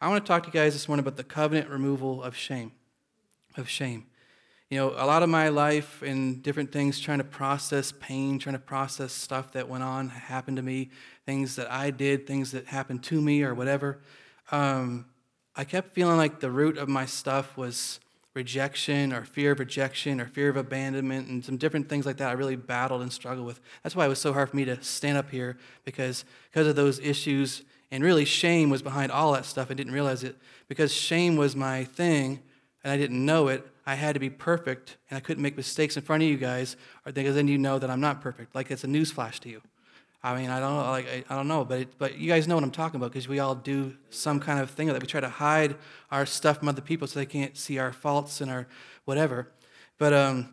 [0.00, 2.70] I want to talk to you guys this morning about the covenant removal of shame.
[3.56, 4.06] Of shame.
[4.70, 8.54] You know, a lot of my life and different things, trying to process pain, trying
[8.54, 10.90] to process stuff that went on, happened to me,
[11.26, 13.98] things that I did, things that happened to me, or whatever.
[14.52, 15.06] Um,
[15.56, 17.98] I kept feeling like the root of my stuff was
[18.34, 22.28] rejection or fear of rejection or fear of abandonment and some different things like that
[22.28, 23.58] I really battled and struggled with.
[23.82, 26.76] That's why it was so hard for me to stand up here because because of
[26.76, 29.70] those issues and really shame was behind all that stuff.
[29.70, 30.36] I didn't realize it
[30.68, 32.40] because shame was my thing
[32.84, 33.66] and I didn't know it.
[33.86, 36.76] I had to be perfect and I couldn't make mistakes in front of you guys
[37.04, 38.54] because then you know that I'm not perfect.
[38.54, 39.62] Like it's a newsflash to you.
[40.22, 42.48] I mean, I don't know, like I, I don't know, but it, but you guys
[42.48, 45.06] know what I'm talking about because we all do some kind of thing that we
[45.06, 45.76] try to hide
[46.10, 48.66] our stuff from other people so they can't see our faults and our
[49.04, 49.48] whatever.
[49.96, 50.48] But um,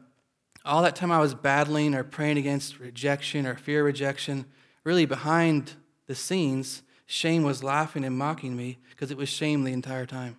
[0.64, 4.46] all that time I was battling or praying against rejection or fear of rejection,
[4.84, 5.74] really behind
[6.06, 10.38] the scenes, shame was laughing and mocking me because it was shame the entire time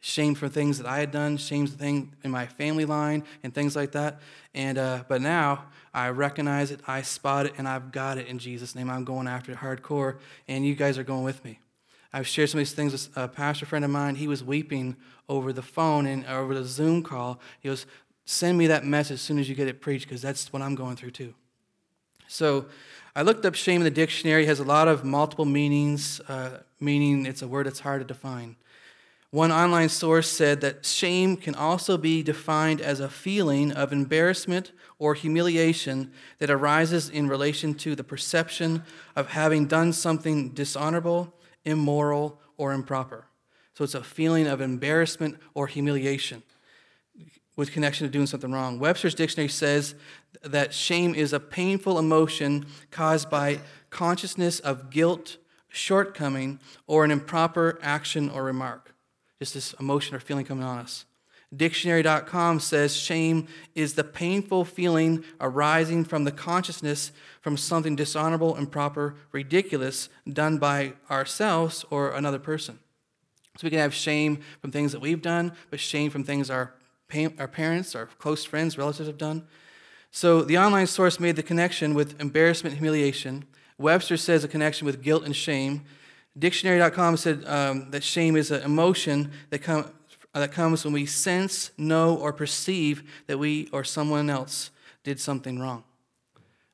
[0.00, 3.54] shame for things that I had done, shame for things in my family line, and
[3.54, 4.20] things like that.
[4.54, 8.38] And uh, but now I recognize it, I spot it, and I've got it in
[8.38, 8.90] Jesus' name.
[8.90, 11.60] I'm going after it hardcore, and you guys are going with me.
[12.12, 14.16] I've shared some of these things with a pastor friend of mine.
[14.16, 14.96] He was weeping
[15.28, 17.40] over the phone and over the Zoom call.
[17.60, 17.86] He goes,
[18.24, 20.74] "Send me that message as soon as you get it preached, because that's what I'm
[20.74, 21.34] going through too."
[22.26, 22.66] So.
[23.14, 24.44] I looked up shame in the dictionary.
[24.44, 28.06] It has a lot of multiple meanings, uh, meaning it's a word that's hard to
[28.06, 28.56] define.
[29.30, 34.72] One online source said that shame can also be defined as a feeling of embarrassment
[34.98, 38.82] or humiliation that arises in relation to the perception
[39.14, 41.32] of having done something dishonorable,
[41.64, 43.26] immoral, or improper.
[43.74, 46.42] So it's a feeling of embarrassment or humiliation
[47.56, 48.78] with connection to doing something wrong.
[48.78, 49.94] Webster's dictionary says
[50.42, 55.36] that shame is a painful emotion caused by consciousness of guilt,
[55.68, 58.90] shortcoming, or an improper action or remark
[59.40, 61.06] just this emotion or feeling coming on us.
[61.56, 67.10] Dictionary.com says shame is the painful feeling arising from the consciousness
[67.40, 72.78] from something dishonorable, improper, ridiculous done by ourselves or another person.
[73.56, 76.74] So we can have shame from things that we've done, but shame from things our,
[77.38, 79.46] our parents, our close friends, relatives have done.
[80.10, 83.44] So the online source made the connection with embarrassment, humiliation.
[83.78, 85.84] Webster says a connection with guilt and shame.
[86.38, 89.90] Dictionary.com said um, that shame is an emotion that, com-
[90.34, 94.70] that comes when we sense, know, or perceive that we or someone else
[95.04, 95.84] did something wrong.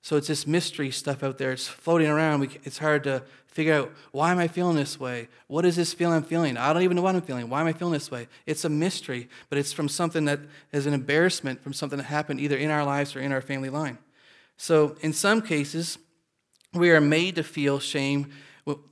[0.06, 1.50] So it's this mystery stuff out there.
[1.50, 2.38] It's floating around.
[2.38, 5.26] We, it's hard to figure out why am I feeling this way?
[5.48, 6.56] What is this feeling I'm feeling?
[6.56, 7.48] I don't even know what I'm feeling.
[7.48, 8.28] Why am I feeling this way?
[8.46, 10.38] It's a mystery, but it's from something that
[10.70, 13.68] is an embarrassment from something that happened either in our lives or in our family
[13.68, 13.98] line.
[14.56, 15.98] So in some cases,
[16.72, 18.30] we are made to feel shame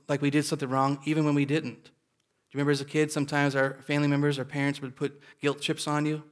[0.09, 1.81] like we did something wrong, even when we didn't.
[1.81, 1.91] Do
[2.51, 5.87] you remember as a kid, sometimes our family members, our parents would put guilt chips
[5.87, 6.23] on you?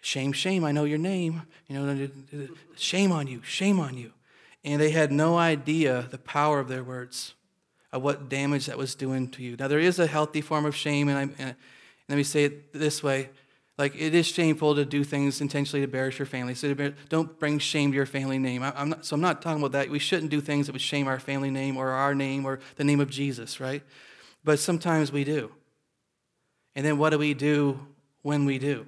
[0.00, 1.42] Shame, shame, I know your name.
[1.68, 2.08] You know,
[2.76, 4.12] shame on you, shame on you.
[4.64, 7.34] And they had no idea the power of their words,
[7.92, 9.56] of what damage that was doing to you.
[9.56, 11.56] Now, there is a healthy form of shame, and, I, and
[12.08, 13.30] let me say it this way
[13.78, 16.54] like, it is shameful to do things intentionally to embarrass your family.
[16.54, 16.72] So
[17.08, 18.62] don't bring shame to your family name.
[18.62, 19.88] I'm not, so I'm not talking about that.
[19.88, 22.84] We shouldn't do things that would shame our family name or our name or the
[22.84, 23.82] name of Jesus, right?
[24.44, 25.50] But sometimes we do.
[26.76, 27.80] And then what do we do
[28.20, 28.86] when we do?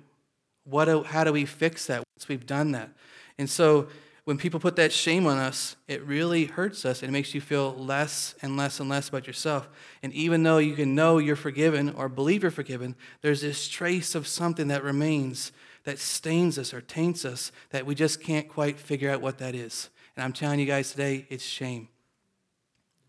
[0.65, 2.91] What do, how do we fix that once we've done that?
[3.39, 3.89] And so
[4.25, 7.41] when people put that shame on us, it really hurts us and it makes you
[7.43, 9.69] feel less and less and less about yourself.
[10.03, 14.15] And even though you can know you're forgiven or believe you're forgiven, there's this trace
[14.15, 15.53] of something that remains
[15.85, 19.55] that stains us or taints us that we just can't quite figure out what that
[19.55, 19.91] is.
[20.17, 21.89] And I'm telling you guys today, it's shame.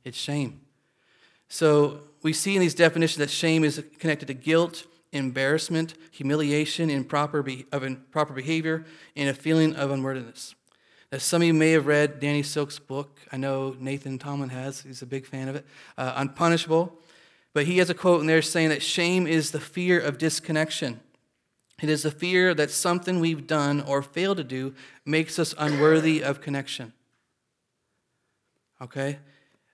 [0.04, 0.62] It's shame.
[1.48, 7.42] So we see in these definitions that shame is connected to guilt, embarrassment, humiliation, improper
[7.42, 10.54] be- of improper behavior, and a feeling of unworthiness.
[11.16, 13.22] As some of you may have read Danny Silk's book.
[13.32, 14.82] I know Nathan Tomlin has.
[14.82, 15.66] He's a big fan of it.
[15.98, 16.92] Uh, Unpunishable.
[17.54, 21.00] But he has a quote in there saying that shame is the fear of disconnection.
[21.82, 24.76] It is the fear that something we've done or failed to do
[25.06, 26.92] makes us unworthy of connection.
[28.82, 29.20] Okay?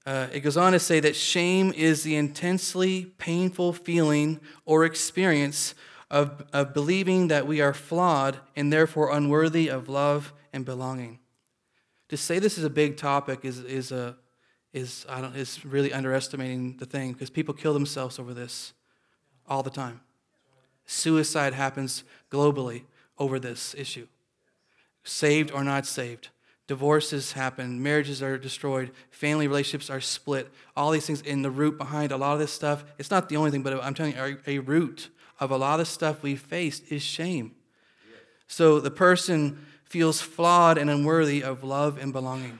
[0.06, 5.74] Uh, it goes on to say that shame is the intensely painful feeling or experience
[6.12, 11.18] of, of believing that we are flawed and therefore unworthy of love and belonging
[12.12, 14.18] to say this is a big topic is, is, a,
[14.74, 18.74] is, I don't, is really underestimating the thing because people kill themselves over this
[19.48, 20.02] all the time.
[20.86, 22.81] Suicide happens globally
[23.18, 24.08] over this issue.
[25.06, 26.28] Saved or not saved.
[26.68, 30.50] Divorces happen, marriages are destroyed, family relationships are split.
[30.75, 33.38] All these things in the root behind a lot of this stuff, it's not the
[33.38, 36.92] only thing, but I'm telling you, a root of a lot of stuff we faced
[36.92, 37.56] is shame.
[38.48, 42.60] So the person feels flawed and unworthy of love and belonging.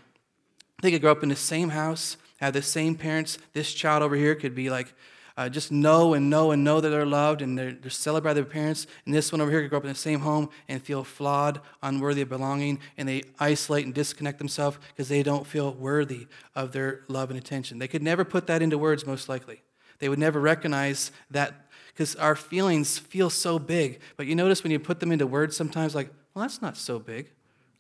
[0.82, 3.38] They could grow up in the same house, have the same parents.
[3.54, 4.94] This child over here could be like
[5.38, 8.34] uh, just know and know and know that they're loved and they're, they're celebrated by
[8.34, 8.86] their parents.
[9.06, 11.62] And this one over here could grow up in the same home and feel flawed,
[11.82, 16.74] unworthy of belonging, and they isolate and disconnect themselves because they don't feel worthy of
[16.74, 17.80] their love and attention.
[17.80, 19.62] They could never put that into words, most likely.
[20.00, 24.02] They would never recognize that because our feelings feel so big.
[24.18, 27.00] But you notice when you put them into words sometimes, like, well, that's not so
[27.00, 27.32] big.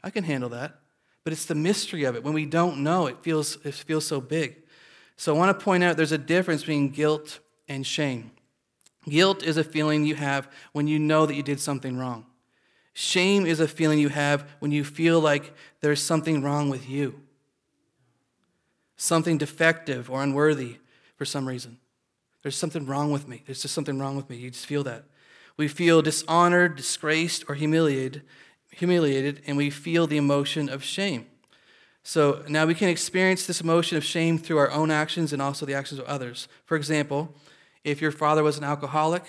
[0.04, 0.80] I can handle that.
[1.24, 2.24] But it's the mystery of it.
[2.24, 4.58] When we don't know, it feels, it feels so big.
[5.18, 7.40] So I want to point out there's a difference between guilt
[7.70, 8.32] and shame.
[9.08, 12.26] Guilt is a feeling you have when you know that you did something wrong.
[12.94, 17.22] Shame is a feeling you have when you feel like there's something wrong with you,
[18.98, 20.78] something defective or unworthy
[21.16, 21.78] for some reason.
[22.42, 23.44] There's something wrong with me.
[23.46, 24.38] There's just something wrong with me.
[24.38, 25.06] You just feel that.
[25.62, 28.24] We feel dishonored, disgraced, or humiliated,
[28.72, 31.28] humiliated, and we feel the emotion of shame.
[32.02, 35.68] So now we can experience this emotion of shame through our own actions and also
[35.68, 36.48] the actions of others.
[36.66, 37.36] For example,
[37.84, 39.24] if your father was an alcoholic,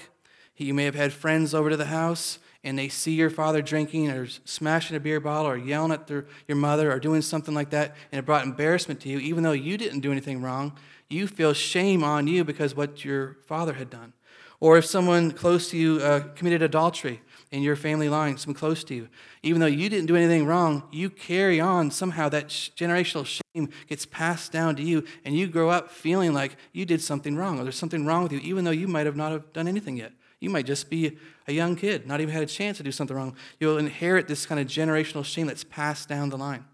[0.57, 4.09] you may have had friends over to the house and they see your father drinking
[4.09, 7.69] or smashing a beer bottle or yelling at their, your mother or doing something like
[7.69, 10.79] that, and it brought embarrassment to you, even though you didn't do anything wrong,
[11.11, 14.15] you feel shame on you because what your father had done.
[14.63, 17.21] Or if someone close to you uh, committed adultery
[17.51, 19.09] in your family line, someone close to you,
[19.43, 24.07] even though you didn't do anything wrong, you carry on somehow that generational shame gets
[24.07, 27.65] passed down to you, and you grow up feeling like you did something wrong, or
[27.65, 30.13] there's something wrong with you, even though you might have not have done anything yet.
[30.39, 31.19] You might just be
[31.49, 33.35] a young kid, not even had a chance to do something wrong.
[33.59, 36.67] You'll inherit this kind of generational shame that's passed down the line.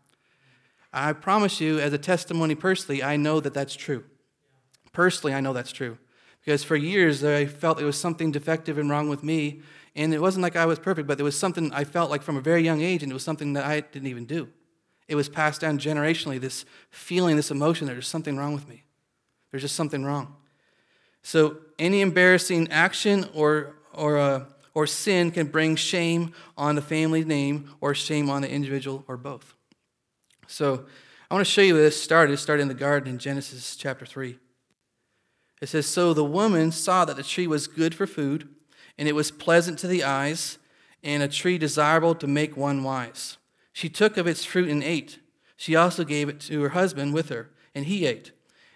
[0.93, 4.05] I promise you, as a testimony personally, I know that that's true.
[4.93, 5.97] Personally, I know that's true.
[6.49, 9.61] Because for years, I felt there was something defective and wrong with me.
[9.95, 12.39] And it wasn't like I was perfect, but there was something I felt like from
[12.39, 14.49] a very young age, and it was something that I didn't even do.
[15.09, 18.85] It was passed down generationally this feeling, this emotion that there's something wrong with me.
[19.51, 20.37] There's just something wrong.
[21.21, 27.27] So, any embarrassing action or, or, uh, or sin can bring shame on the family
[27.27, 29.53] name or shame on the individual or both.
[30.47, 30.87] So,
[31.31, 32.33] I want to show you where this started.
[32.33, 34.39] It started in the garden in Genesis chapter 3.
[35.61, 38.49] It says, So the woman saw that the tree was good for food,
[38.97, 40.59] and it was pleasant to the eyes,
[41.03, 43.39] and a tree desirable to make one wise.
[43.73, 45.19] She took of its fruit and ate.
[45.57, 48.33] She also gave it to her husband with her, and he ate.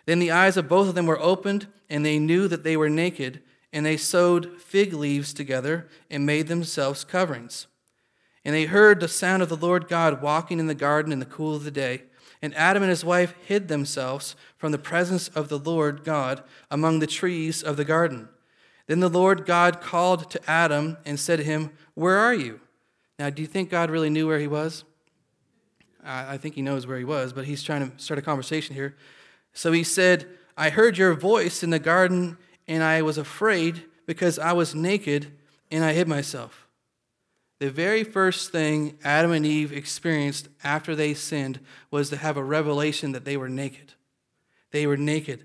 [0.07, 2.91] Then the eyes of both of them were opened, and they knew that they were
[2.91, 3.43] naked,
[3.73, 7.67] and they sewed fig leaves together and made themselves coverings.
[8.45, 11.25] And they heard the sound of the Lord God walking in the garden in the
[11.25, 12.03] cool of the day.
[12.43, 16.99] And Adam and his wife hid themselves from the presence of the Lord God among
[16.99, 18.29] the trees of the garden.
[18.89, 22.61] Then the Lord God called to Adam and said to him, Where are you?
[23.19, 24.85] Now, do you think God really knew where he was?
[26.05, 28.97] I think he knows where he was, but he's trying to start a conversation here.
[29.53, 34.39] So he said, I heard your voice in the garden, and I was afraid because
[34.39, 35.33] I was naked
[35.71, 36.62] and I hid myself.
[37.63, 41.61] The very first thing Adam and Eve experienced after they sinned
[41.93, 43.93] was to have a revelation that they were naked.
[44.73, 45.45] They were naked.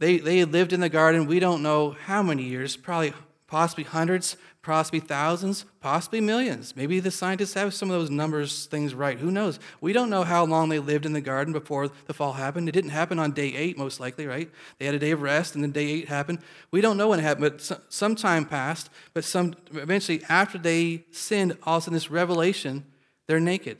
[0.00, 3.14] They, they lived in the garden, we don't know how many years, probably
[3.46, 6.74] possibly hundreds, possibly thousands, possibly millions.
[6.74, 9.18] Maybe the scientists have some of those numbers things right.
[9.18, 9.60] Who knows?
[9.80, 12.68] We don't know how long they lived in the garden before the fall happened.
[12.68, 14.50] It didn't happen on day eight, most likely, right?
[14.78, 16.40] They had a day of rest, and then day eight happened.
[16.72, 18.90] We don't know when it happened, but some time passed.
[19.14, 22.84] But some eventually, after they sinned, all of a sudden this revelation,
[23.28, 23.78] they're naked.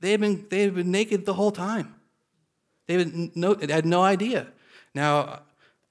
[0.00, 1.96] They had been they had been naked the whole time.
[2.86, 4.48] They had no, had no idea.
[4.94, 5.42] Now,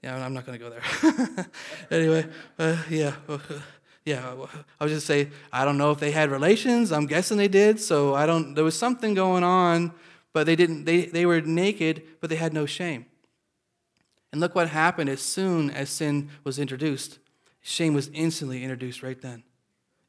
[0.03, 1.45] yeah, I'm not going to go there.
[1.91, 2.25] anyway,
[2.57, 3.15] uh, yeah.
[4.05, 4.33] Yeah,
[4.79, 6.91] I was just say I don't know if they had relations.
[6.91, 7.79] I'm guessing they did.
[7.79, 8.55] So I don't.
[8.55, 9.93] There was something going on,
[10.33, 10.85] but they didn't.
[10.85, 13.05] They they were naked, but they had no shame.
[14.31, 17.19] And look what happened as soon as sin was introduced.
[17.61, 19.43] Shame was instantly introduced right then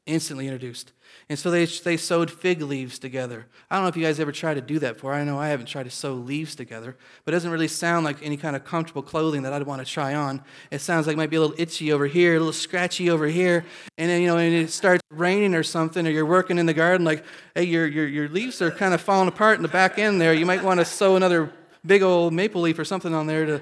[0.05, 0.93] instantly introduced.
[1.29, 3.45] And so they, they sewed fig leaves together.
[3.69, 5.13] I don't know if you guys ever tried to do that before.
[5.13, 8.17] I know I haven't tried to sew leaves together, but it doesn't really sound like
[8.23, 10.43] any kind of comfortable clothing that I'd want to try on.
[10.71, 13.27] It sounds like it might be a little itchy over here, a little scratchy over
[13.27, 13.65] here,
[13.97, 16.73] and then, you know, and it starts raining or something, or you're working in the
[16.73, 17.23] garden, like,
[17.55, 20.33] hey, your, your, your leaves are kind of falling apart in the back end there.
[20.33, 21.51] You might want to sew another
[21.85, 23.61] big old maple leaf or something on there to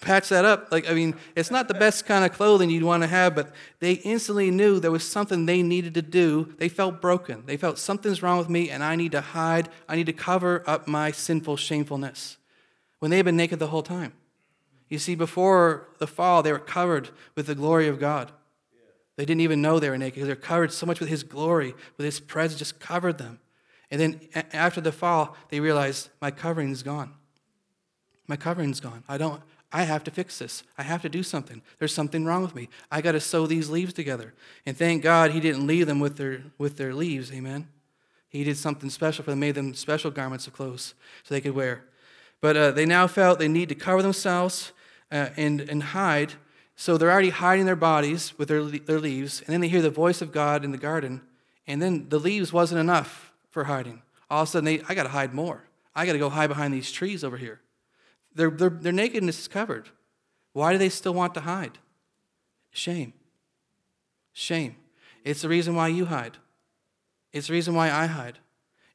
[0.00, 0.72] patch that up.
[0.72, 3.52] Like, I mean, it's not the best kind of clothing you'd want to have, but
[3.78, 6.54] they instantly knew there was something they needed to do.
[6.58, 7.44] They felt broken.
[7.46, 9.68] They felt something's wrong with me, and I need to hide.
[9.88, 12.36] I need to cover up my sinful shamefulness.
[12.98, 14.14] When they had been naked the whole time.
[14.88, 18.32] You see, before the fall, they were covered with the glory of God.
[19.16, 21.74] They didn't even know they were naked because they're covered so much with His glory,
[21.96, 23.40] with His presence, just covered them.
[23.90, 24.20] And then
[24.52, 27.14] after the fall, they realized my covering is gone.
[28.28, 29.04] My covering's gone.
[29.08, 29.42] I don't.
[29.72, 30.62] I have to fix this.
[30.78, 31.60] I have to do something.
[31.78, 32.68] There's something wrong with me.
[32.90, 34.32] I got to sew these leaves together.
[34.64, 37.32] And thank God He didn't leave them with their with their leaves.
[37.32, 37.68] Amen.
[38.28, 41.54] He did something special for them, made them special garments of clothes so they could
[41.54, 41.84] wear.
[42.40, 44.72] But uh, they now felt they need to cover themselves
[45.10, 46.34] uh, and, and hide.
[46.76, 49.40] So they're already hiding their bodies with their, their leaves.
[49.40, 51.22] And then they hear the voice of God in the garden.
[51.66, 54.02] And then the leaves wasn't enough for hiding.
[54.28, 55.64] All of a sudden, they, I got to hide more.
[55.94, 57.60] I got to go hide behind these trees over here.
[58.36, 59.88] Their, their, their nakedness is covered.
[60.52, 61.78] Why do they still want to hide?
[62.70, 63.14] Shame.
[64.34, 64.76] Shame.
[65.24, 66.36] It's the reason why you hide.
[67.32, 68.38] It's the reason why I hide.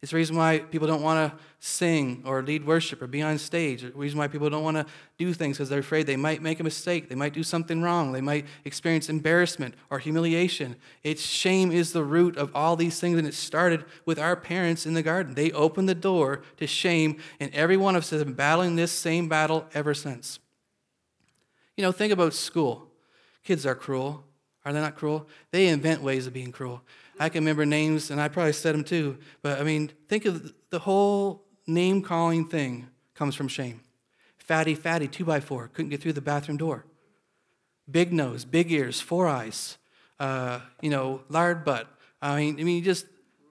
[0.01, 3.38] It's the reason why people don't want to sing or lead worship or be on
[3.38, 3.84] stage.
[3.84, 4.88] It's the reason why people don't want to
[5.20, 7.08] do things because they're afraid they might make a mistake.
[7.08, 8.12] They might do something wrong.
[8.12, 10.75] They might experience embarrassment or humiliation.
[11.03, 14.88] It's shame is the root of all these things, and it started with our parents
[14.88, 15.36] in the garden.
[15.36, 18.91] They opened the door to shame, and every one of us has been battling this
[18.91, 20.39] same battle ever since.
[21.77, 22.88] You know, think about school.
[23.43, 24.24] Kids are cruel.
[24.63, 25.27] Are they not cruel?
[25.51, 26.82] They invent ways of being cruel.
[27.20, 29.18] I can remember names, and I probably said them too.
[29.41, 33.82] But I mean, think of the whole name calling thing comes from shame.
[34.38, 36.86] Fatty, fatty, two by four, couldn't get through the bathroom door.
[37.89, 39.77] Big nose, big ears, four eyes,
[40.20, 41.88] uh, you know, lard butt.
[42.22, 43.06] I mean, I mean, just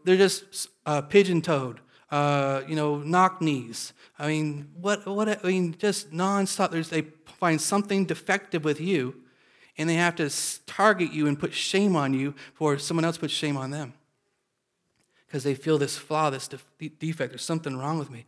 [0.05, 1.81] they're just uh, pigeon toed.
[2.11, 3.93] Uh, you know, knock knees.
[4.19, 6.73] I mean, what, what, I mean, just nonstop.
[6.73, 7.03] There's, they
[7.39, 9.20] find something defective with you
[9.81, 10.31] and they have to
[10.67, 13.95] target you and put shame on you for someone else puts shame on them
[15.27, 16.49] because they feel this flaw, this
[16.99, 18.27] defect, there's something wrong with me.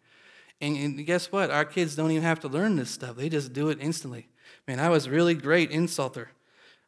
[0.63, 1.51] And, and, guess what?
[1.51, 3.17] Our kids don't even have to learn this stuff.
[3.17, 4.29] They just do it instantly.
[4.67, 6.29] Man, I was really great insulter.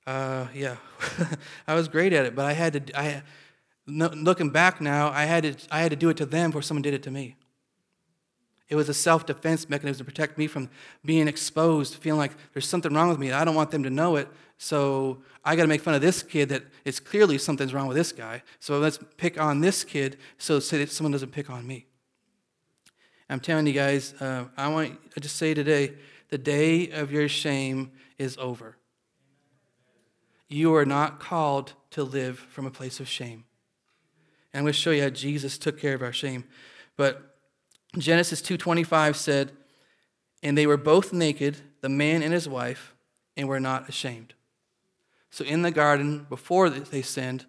[0.06, 0.76] Uh, yeah,
[1.66, 2.98] I was great at it, but I had to.
[2.98, 3.22] I,
[3.86, 5.56] looking back now, I had to.
[5.70, 7.36] I had to do it to them before someone did it to me.
[8.68, 10.70] It was a self defense mechanism to protect me from
[11.04, 13.32] being exposed, feeling like there's something wrong with me.
[13.32, 14.28] I don't want them to know it.
[14.58, 17.96] So I got to make fun of this kid that it's clearly something's wrong with
[17.96, 18.42] this guy.
[18.60, 21.86] So let's pick on this kid so that someone doesn't pick on me.
[23.28, 25.94] I'm telling you guys, uh, I want to just say today
[26.28, 28.76] the day of your shame is over.
[30.48, 33.44] You are not called to live from a place of shame.
[34.52, 36.44] And I'm going to show you how Jesus took care of our shame.
[36.96, 37.36] But
[37.98, 39.56] Genesis 2:25 said,
[40.42, 42.94] "And they were both naked, the man and his wife,
[43.36, 44.34] and were not ashamed."
[45.34, 47.44] So in the garden, before they sinned,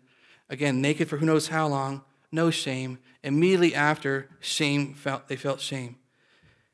[0.49, 2.01] again, naked for who knows how long,
[2.31, 2.97] no shame.
[3.23, 5.97] Immediately after, shame felt they felt shame.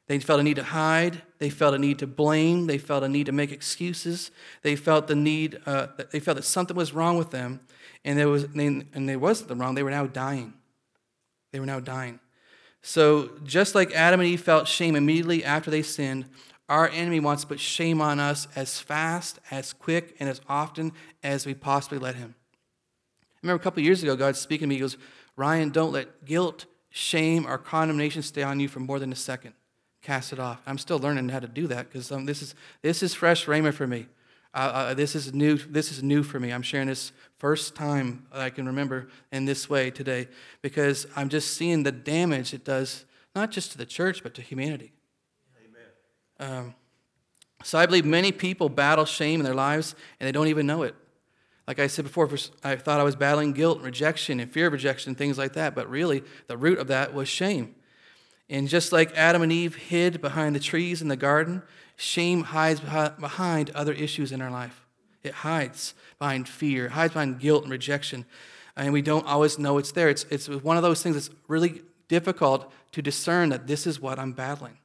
[0.07, 1.21] They felt a need to hide.
[1.37, 2.67] They felt a need to blame.
[2.67, 4.31] They felt a need to make excuses.
[4.61, 5.59] They felt the need.
[5.65, 7.59] Uh, they felt that something was wrong with them,
[8.05, 9.75] and there was and there wasn't wrong.
[9.75, 10.53] They were now dying.
[11.51, 12.21] They were now dying.
[12.81, 16.29] So just like Adam and Eve felt shame immediately after they sinned,
[16.71, 20.93] our enemy wants to put shame on us as fast, as quick, and as often
[21.21, 22.33] as we possibly let him.
[23.23, 24.95] I remember a couple years ago, God speaking to me, He goes,
[25.35, 29.53] Ryan, don't let guilt, shame, or condemnation stay on you for more than a second.
[30.01, 30.61] Cast it off.
[30.65, 33.73] I'm still learning how to do that because um, this, is, this is fresh rhema
[33.73, 34.07] for me.
[34.53, 36.53] Uh, uh, this, is new, this is new for me.
[36.53, 40.29] I'm sharing this first time I can remember in this way today
[40.61, 43.03] because I'm just seeing the damage it does,
[43.35, 44.93] not just to the church, but to humanity.
[46.41, 46.75] Um,
[47.63, 50.83] so I believe many people battle shame in their lives and they don't even know
[50.83, 50.95] it.
[51.67, 52.29] Like I said before,
[52.63, 55.75] I thought I was battling guilt, and rejection, and fear of rejection, things like that,
[55.75, 57.75] but really the root of that was shame.
[58.49, 61.61] And just like Adam and Eve hid behind the trees in the garden,
[61.95, 64.85] shame hides behind other issues in our life.
[65.23, 68.25] It hides behind fear, hides behind guilt and rejection,
[68.75, 70.09] and we don't always know it's there.
[70.09, 74.19] It's, it's one of those things that's really difficult to discern that this is what
[74.19, 74.77] I'm battling.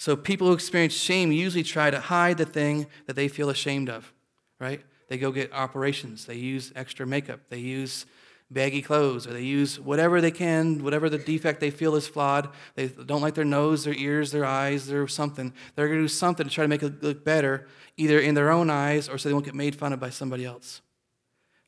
[0.00, 3.90] So people who experience shame usually try to hide the thing that they feel ashamed
[3.90, 4.14] of,
[4.58, 4.80] right?
[5.08, 8.06] They go get operations, they use extra makeup, they use
[8.50, 12.48] baggy clothes, or they use whatever they can, whatever the defect they feel is flawed.
[12.76, 15.52] They don't like their nose, their ears, their eyes, or something.
[15.76, 18.50] They're going to do something to try to make it look better, either in their
[18.50, 20.80] own eyes or so they won't get made fun of by somebody else.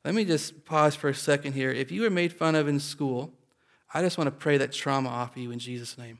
[0.03, 1.69] Let me just pause for a second here.
[1.69, 3.31] If you were made fun of in school,
[3.93, 6.19] I just want to pray that trauma off of you in Jesus' name.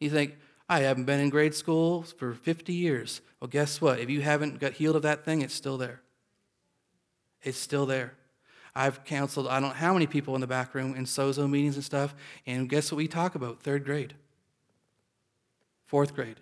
[0.00, 0.36] You think,
[0.68, 3.20] I haven't been in grade school for 50 years.
[3.40, 4.00] Well, guess what?
[4.00, 6.00] If you haven't got healed of that thing, it's still there.
[7.42, 8.14] It's still there.
[8.74, 11.76] I've counseled I don't know how many people in the back room in sozo meetings
[11.76, 12.14] and stuff,
[12.46, 13.62] and guess what we talk about?
[13.62, 14.14] Third grade,
[15.86, 16.36] fourth grade.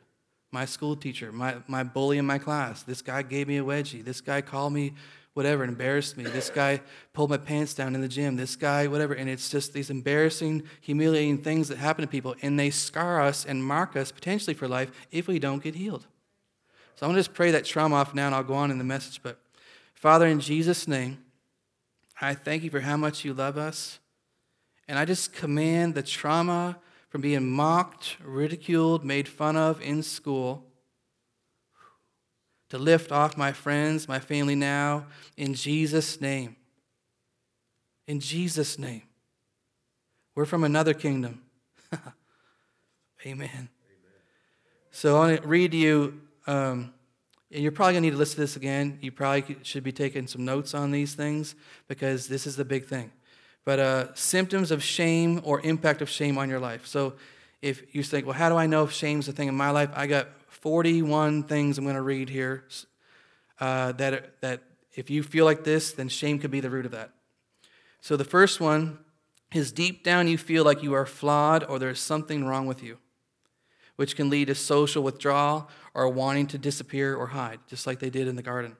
[0.51, 2.83] My school teacher, my, my bully in my class.
[2.83, 4.05] This guy gave me a wedgie.
[4.05, 4.95] This guy called me
[5.35, 6.25] whatever, embarrassed me.
[6.25, 6.81] This guy
[7.13, 8.37] pulled my pants down in the gym.
[8.37, 9.15] This guy, whatever.
[9.15, 13.45] And it's just these embarrassing, humiliating things that happen to people, and they scar us
[13.45, 16.07] and mark us potentially for life if we don't get healed.
[16.97, 18.79] So I'm going to just pray that trauma off now, and I'll go on in
[18.79, 19.21] the message.
[19.23, 19.39] But
[19.95, 21.19] Father, in Jesus' name,
[22.21, 23.99] I thank you for how much you love us.
[24.87, 30.65] And I just command the trauma from being mocked, ridiculed, made fun of in school
[32.75, 36.57] to lift off my friends, my family now, in Jesus' name.
[38.09, 39.03] In Jesus' name.
[40.35, 41.43] We're from another kingdom.
[41.93, 42.13] Amen.
[43.27, 43.69] Amen.
[44.91, 46.93] So I want to read to you, um,
[47.53, 48.99] and you're probably going to need to listen to this again.
[49.01, 51.55] You probably should be taking some notes on these things
[51.87, 53.13] because this is the big thing.
[53.65, 56.89] But uh, symptoms of shame or impact of shame on your life.
[56.89, 57.15] So
[57.63, 59.91] if you think, well, how do I know if shame's a thing in my life?
[59.95, 62.65] I got 41 things I'm going to read here
[63.61, 64.63] uh, that, that
[64.95, 67.11] if you feel like this, then shame could be the root of that.
[68.01, 68.99] So the first one
[69.53, 72.99] is deep down you feel like you are flawed or there's something wrong with you,
[73.97, 78.11] which can lead to social withdrawal or wanting to disappear or hide, just like they
[78.11, 78.77] did in the garden.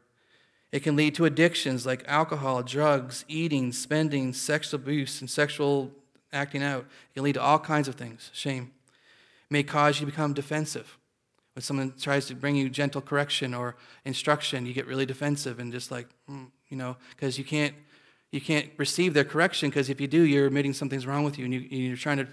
[0.73, 5.93] It can lead to addictions like alcohol, drugs, eating, spending, sexual abuse, and sexual
[6.33, 6.87] acting out.
[7.11, 8.31] It can lead to all kinds of things.
[8.33, 8.73] Shame.
[9.49, 10.99] It may cause you to become defensive
[11.55, 15.73] when someone tries to bring you gentle correction or instruction, you get really defensive and
[15.73, 17.75] just like, mm, you know, because you can't
[18.33, 21.45] you can't receive their correction because if you do, you're admitting something's wrong with you
[21.45, 22.27] and you, are trying to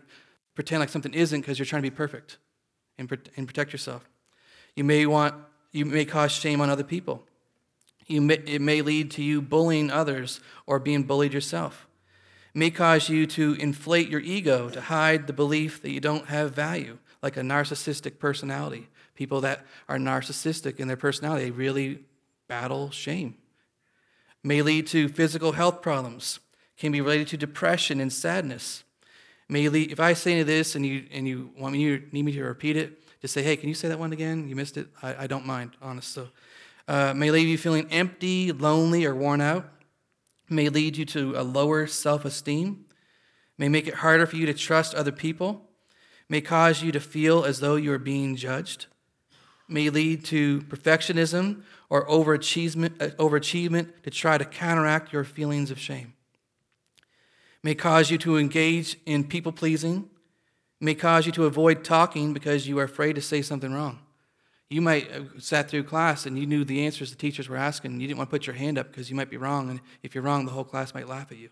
[0.56, 2.38] pretend like something isn't because you're trying to be perfect
[2.98, 4.10] and, and protect yourself.
[4.76, 5.36] You may want
[5.72, 7.28] you may cause shame on other people.
[8.08, 11.88] You may, it may lead to you bullying others or being bullied yourself.
[12.54, 16.54] May cause you to inflate your ego to hide the belief that you don't have
[16.54, 18.90] value, like a narcissistic personality
[19.22, 22.00] People that are narcissistic in their personality, really
[22.48, 23.36] battle shame.
[24.44, 26.40] May lead to physical health problems,
[26.76, 28.84] can be related to depression and sadness.
[29.48, 32.02] May lead, if I say any of this and you, and you want me, you
[32.12, 34.48] need me to repeat it, just say, hey, can you say that one again?
[34.48, 34.88] You missed it?
[35.04, 36.12] I, I don't mind, honest.
[36.12, 36.30] So,
[36.88, 39.70] uh, may leave you feeling empty, lonely, or worn out.
[40.52, 42.86] May lead you to a lower self esteem.
[43.58, 45.70] May make it harder for you to trust other people.
[46.30, 48.86] May cause you to feel as though you are being judged
[49.72, 55.80] may lead to perfectionism or overachievement, uh, overachievement to try to counteract your feelings of
[55.80, 56.14] shame.
[57.64, 60.10] May cause you to engage in people pleasing.
[60.80, 64.00] May cause you to avoid talking because you are afraid to say something wrong.
[64.72, 67.92] You might have sat through class and you knew the answers the teachers were asking,
[67.92, 69.82] and you didn't want to put your hand up because you might be wrong, and
[70.02, 71.50] if you're wrong, the whole class might laugh at you.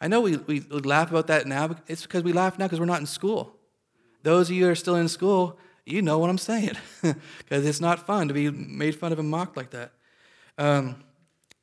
[0.00, 1.76] I know we, we laugh about that now.
[1.86, 3.54] It's because we laugh now because we're not in school.
[4.24, 7.80] Those of you that are still in school, you know what I'm saying, because it's
[7.80, 9.92] not fun to be made fun of and mocked like that.
[10.58, 11.04] Um,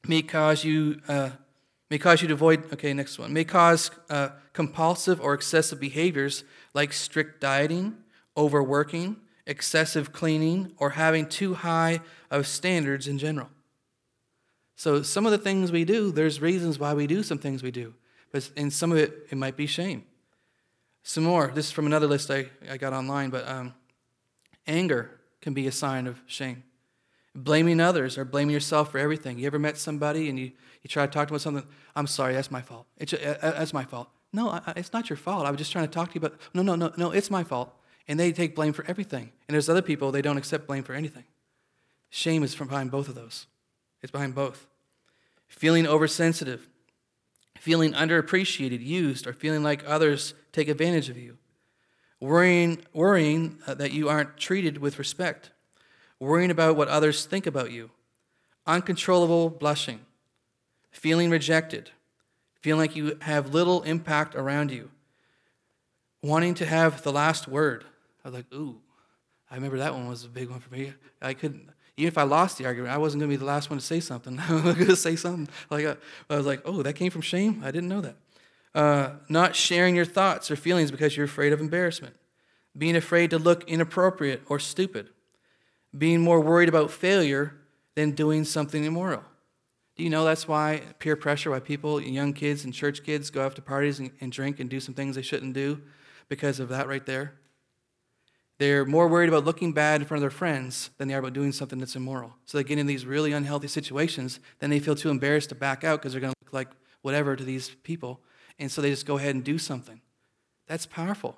[0.08, 1.32] may cause you uh,
[1.90, 2.72] may cause you to avoid.
[2.72, 7.98] Okay, next one may cause uh, compulsive or excessive behaviors like strict dieting,
[8.38, 9.18] overworking,
[9.50, 12.00] excessive cleaning, or having too high
[12.32, 13.50] of standards in general.
[14.76, 17.72] So some of the things we do, there's reasons why we do some things we
[17.72, 17.96] do,
[18.32, 20.06] but in some of it, it might be shame.
[21.04, 21.52] Some more.
[21.54, 23.74] This is from another list I, I got online, but um,
[24.68, 26.64] Anger can be a sign of shame.
[27.34, 29.40] Blaming others or blaming yourself for everything.
[29.40, 31.68] You ever met somebody and you, you try to talk to them about something?
[31.96, 32.86] I'm sorry, that's my fault.
[32.98, 34.10] It's, uh, uh, that's my fault.
[34.32, 35.46] No, I, it's not your fault.
[35.46, 37.44] I was just trying to talk to you about, no, no, no, no, it's my
[37.44, 37.74] fault.
[38.08, 39.32] And they take blame for everything.
[39.50, 41.24] And there's other people, they don't accept blame for anything.
[42.12, 43.48] Shame is from behind both of those.
[44.04, 44.68] It's behind both.
[45.48, 46.70] Feeling oversensitive,
[47.58, 51.40] feeling underappreciated, used, or feeling like others take advantage of you
[52.20, 55.50] worrying, worrying uh, that you aren't treated with respect,
[56.20, 57.90] worrying about what others think about you,
[58.68, 60.02] uncontrollable blushing,
[60.92, 61.90] feeling rejected,
[62.62, 64.92] feeling like you have little impact around you,
[66.22, 67.84] wanting to have the last word.
[68.24, 68.82] I was like, ooh,
[69.52, 70.94] I remember that one was a big one for me.
[71.22, 73.70] I couldn't, even if I lost the argument, I wasn't going to be the last
[73.70, 74.40] one to say something.
[74.50, 75.48] I was going to say something.
[75.70, 75.96] Like uh,
[76.30, 77.62] I was like, oh, that came from shame?
[77.64, 78.16] I didn't know that
[78.76, 82.16] uh, not sharing your thoughts or feelings because you're afraid of embarrassment,
[82.78, 85.10] being afraid to look inappropriate or stupid,
[85.98, 87.56] being more worried about failure
[87.96, 89.24] than doing something immoral.
[89.96, 93.46] Do you know that's why peer pressure, why people, young kids and church kids go
[93.46, 95.82] off to parties and, and drink and do some things they shouldn't do?
[96.30, 97.34] Because of that right there.
[98.60, 101.32] They're more worried about looking bad in front of their friends than they are about
[101.32, 102.36] doing something that's immoral.
[102.46, 105.86] So they get in these really unhealthy situations, then they feel too embarrassed to back
[105.86, 106.68] out because they're going to look like
[107.02, 108.20] whatever to these people.
[108.60, 110.02] And so they just go ahead and do something.
[110.68, 111.38] That's powerful.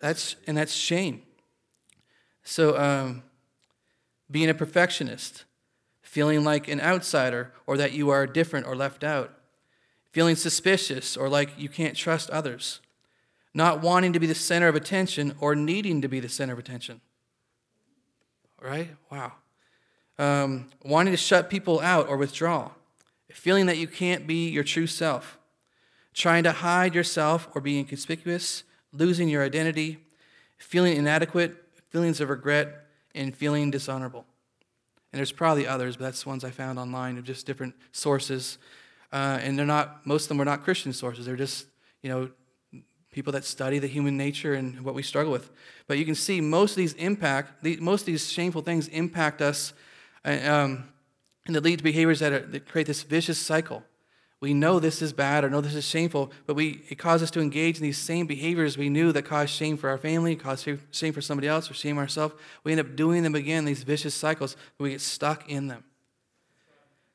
[0.00, 1.22] That's, and that's shame.
[2.42, 3.22] So, um,
[4.28, 5.44] being a perfectionist,
[6.02, 9.32] feeling like an outsider or that you are different or left out,
[10.10, 12.80] feeling suspicious or like you can't trust others
[13.56, 16.58] not wanting to be the center of attention or needing to be the center of
[16.58, 17.00] attention.
[18.60, 18.90] Right?
[19.10, 19.32] Wow.
[20.18, 22.72] Um, wanting to shut people out or withdraw,
[23.32, 25.38] feeling that you can't be your true self,
[26.12, 30.04] trying to hide yourself or be inconspicuous, losing your identity,
[30.58, 31.56] feeling inadequate,
[31.88, 34.26] feelings of regret, and feeling dishonorable.
[35.12, 38.58] And there's probably others, but that's the ones I found online of just different sources.
[39.10, 41.24] Uh, and they're not, most of them were not Christian sources.
[41.24, 41.66] They're just,
[42.02, 42.28] you know,
[43.16, 45.50] people that study the human nature and what we struggle with.
[45.86, 49.72] But you can see most of these impact, most of these shameful things impact us
[50.22, 50.84] uh, um,
[51.46, 53.82] and that lead to behaviors that, are, that create this vicious cycle.
[54.40, 57.30] We know this is bad or know this is shameful, but we, it causes us
[57.30, 60.68] to engage in these same behaviors we knew that cause shame for our family, cause
[60.90, 62.34] shame for somebody else, or shame ourselves.
[62.64, 65.84] We end up doing them again, these vicious cycles, we get stuck in them.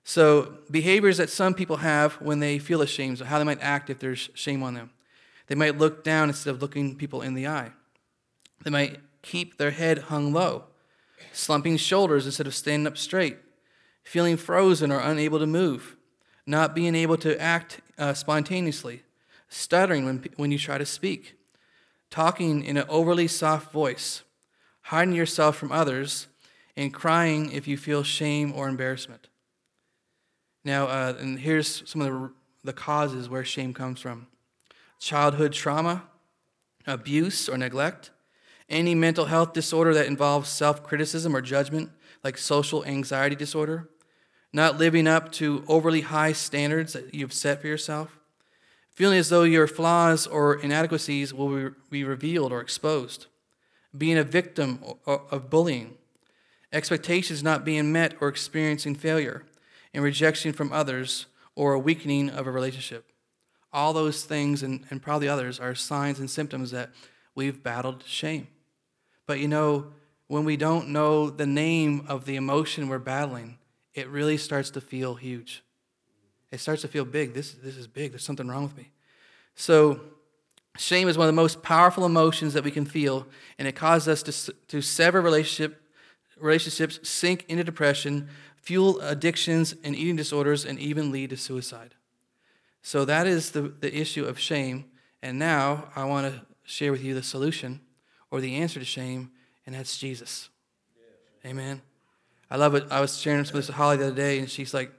[0.04, 3.92] So, behaviors that some people have when they feel ashamed, so how they might act
[3.92, 4.90] if there's shame on them.
[5.52, 7.74] They might look down instead of looking people in the eye.
[8.64, 10.64] They might keep their head hung low,
[11.34, 13.36] slumping shoulders instead of standing up straight,
[14.02, 15.98] feeling frozen or unable to move,
[16.46, 19.04] not being able to act uh, spontaneously,
[19.50, 21.36] stuttering when, when you try to speak,
[22.10, 24.24] talking in an overly soft voice,
[24.84, 26.28] hiding yourself from others,
[26.78, 29.28] and crying if you feel shame or embarrassment.
[30.64, 32.32] Now, uh, and here's some of the,
[32.64, 34.28] the causes where shame comes from
[35.02, 36.04] childhood trauma,
[36.86, 38.12] abuse or neglect,
[38.70, 41.90] any mental health disorder that involves self criticism or judgment,
[42.24, 43.90] like social anxiety disorder,
[44.54, 48.20] not living up to overly high standards that you've set for yourself,
[48.92, 53.26] feeling as though your flaws or inadequacies will be revealed or exposed,
[53.98, 55.98] being a victim of bullying,
[56.72, 59.46] expectations not being met or experiencing failure,
[59.96, 63.11] and rejection from others or a weakening of a relationship.
[63.74, 66.90] All those things, and, and probably others, are signs and symptoms that
[67.36, 68.48] we've battled shame.
[69.26, 69.88] But you know,
[70.28, 73.58] when we don't know the name of the emotion we're battling,
[73.94, 75.64] it really starts to feel huge.
[76.52, 77.34] It starts to feel big.
[77.34, 78.12] This, this is big.
[78.12, 78.92] There's something wrong with me.
[79.56, 80.02] So,
[80.78, 84.08] shame is one of the most powerful emotions that we can feel, and it causes
[84.08, 85.82] us to, to sever relationship,
[86.40, 91.96] relationships, sink into depression, fuel addictions and eating disorders, and even lead to suicide.
[92.82, 94.86] So that is the, the issue of shame.
[95.22, 97.82] And now I want to share with you the solution
[98.32, 99.32] or the answer to shame,
[99.66, 100.50] and that's Jesus.
[101.46, 101.82] Amen.
[102.50, 102.86] I love it.
[102.90, 104.92] I was sharing this with Holly the other day, and she's like,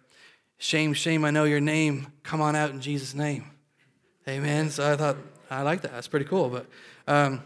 [0.62, 2.06] Shame, shame, I know your name.
[2.22, 3.46] Come on out in Jesus' name.
[4.28, 4.70] Amen.
[4.70, 5.16] So I thought,
[5.50, 5.90] I like that.
[5.90, 6.48] That's pretty cool.
[6.50, 6.66] But
[7.08, 7.42] um,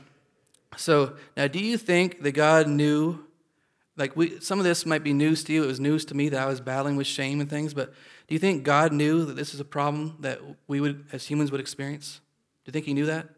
[0.77, 3.25] so now, do you think that God knew?
[3.97, 5.65] Like, we, some of this might be news to you.
[5.65, 7.95] It was news to me that I was battling with shame and things, but
[8.29, 11.53] do you think God knew that this is a problem that we would, as humans,
[11.53, 12.21] would experience?
[12.65, 13.29] Do you think He knew that?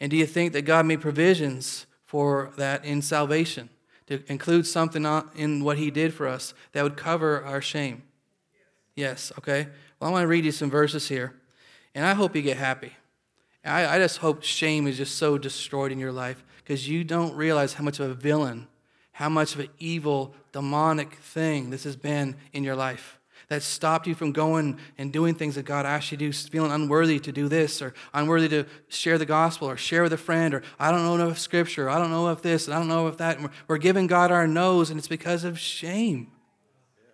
[0.00, 3.68] And do you think that God made provisions for that in salvation
[4.06, 5.04] to include something
[5.36, 8.04] in what He did for us that would cover our shame?
[8.94, 9.68] Yes, okay.
[10.00, 11.34] Well, I want to read you some verses here,
[11.94, 12.92] and I hope you get happy.
[13.64, 17.34] I, I just hope shame is just so destroyed in your life because you don't
[17.36, 18.66] realize how much of a villain,
[19.12, 23.18] how much of an evil, demonic thing this has been in your life
[23.48, 26.72] that stopped you from going and doing things that God asked you to do, feeling
[26.72, 30.54] unworthy to do this or unworthy to share the gospel or share with a friend
[30.54, 33.06] or I don't know enough scripture, I don't know of this, and I don't know
[33.06, 33.36] of that.
[33.36, 36.30] And we're, we're giving God our noes, and it's because of shame.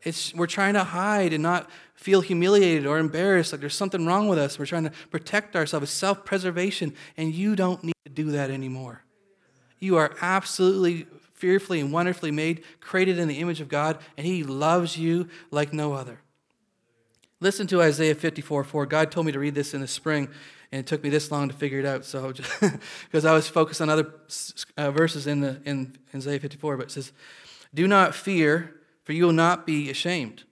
[0.03, 4.29] It's, we're trying to hide and not feel humiliated or embarrassed, like there's something wrong
[4.29, 4.59] with us.
[4.59, 5.85] We're trying to protect ourselves.
[5.85, 9.03] It's self preservation, and you don't need to do that anymore.
[9.81, 11.07] You are absolutely
[11.39, 15.73] fearfully and wonderfully made, created in the image of God, and He loves you like
[15.73, 16.21] no other.
[17.41, 18.87] Listen to Isaiah 54 4.
[18.87, 20.29] God told me to read this in the spring,
[20.73, 22.05] and it took me this long to figure it out.
[22.05, 24.13] So, because I was focused on other
[24.77, 27.13] uh, verses in, the, in Isaiah 54, but it says,
[27.73, 28.75] Do not fear,
[29.05, 30.45] for you will not be ashamed,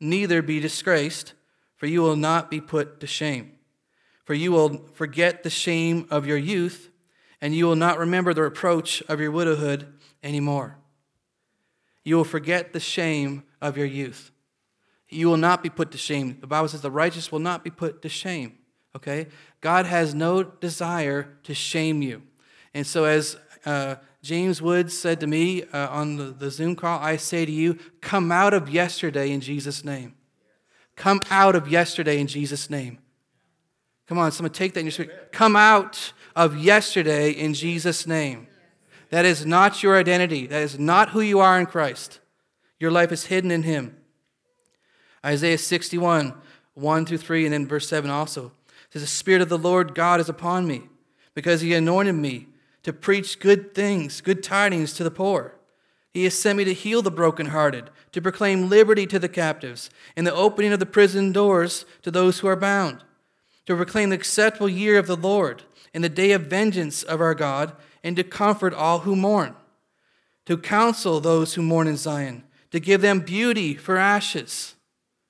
[0.00, 1.32] neither be disgraced,
[1.76, 3.52] for you will not be put to shame.
[4.24, 6.90] For you will forget the shame of your youth,
[7.40, 10.78] and you will not remember the reproach of your widowhood anymore.
[12.04, 14.30] You will forget the shame of your youth.
[15.10, 16.38] You will not be put to shame.
[16.40, 18.58] The Bible says the righteous will not be put to shame.
[18.96, 19.28] Okay?
[19.60, 22.22] God has no desire to shame you.
[22.74, 26.98] And so, as uh, James Woods said to me uh, on the, the Zoom call,
[27.00, 30.14] I say to you, come out of yesterday in Jesus' name.
[30.96, 32.98] Come out of yesterday in Jesus' name.
[34.08, 35.30] Come on, someone take that in your spirit.
[35.32, 38.47] Come out of yesterday in Jesus' name.
[39.10, 40.46] That is not your identity.
[40.46, 42.20] That is not who you are in Christ.
[42.78, 43.96] Your life is hidden in Him.
[45.24, 46.34] Isaiah 61,
[46.74, 48.52] 1 through 3, and then verse 7 also
[48.90, 50.82] says, The Spirit of the Lord God is upon me,
[51.34, 52.48] because He anointed me
[52.82, 55.54] to preach good things, good tidings to the poor.
[56.12, 60.26] He has sent me to heal the brokenhearted, to proclaim liberty to the captives, and
[60.26, 63.04] the opening of the prison doors to those who are bound,
[63.66, 67.34] to proclaim the acceptable year of the Lord, and the day of vengeance of our
[67.34, 69.54] God, and to comfort all who mourn,
[70.46, 74.74] to counsel those who mourn in Zion, to give them beauty for ashes.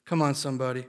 [0.07, 0.87] Come on, somebody.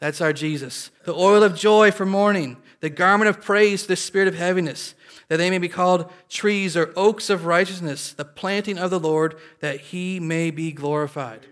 [0.00, 0.90] That's our Jesus.
[1.04, 4.94] The oil of joy for mourning, the garment of praise to the spirit of heaviness,
[5.28, 9.36] that they may be called trees or oaks of righteousness, the planting of the Lord,
[9.60, 11.46] that he may be glorified.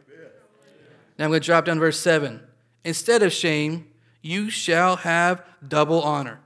[1.19, 2.41] Now I'm going to drop down to verse 7.
[2.85, 3.87] Instead of shame,
[4.21, 6.41] you shall have double honor.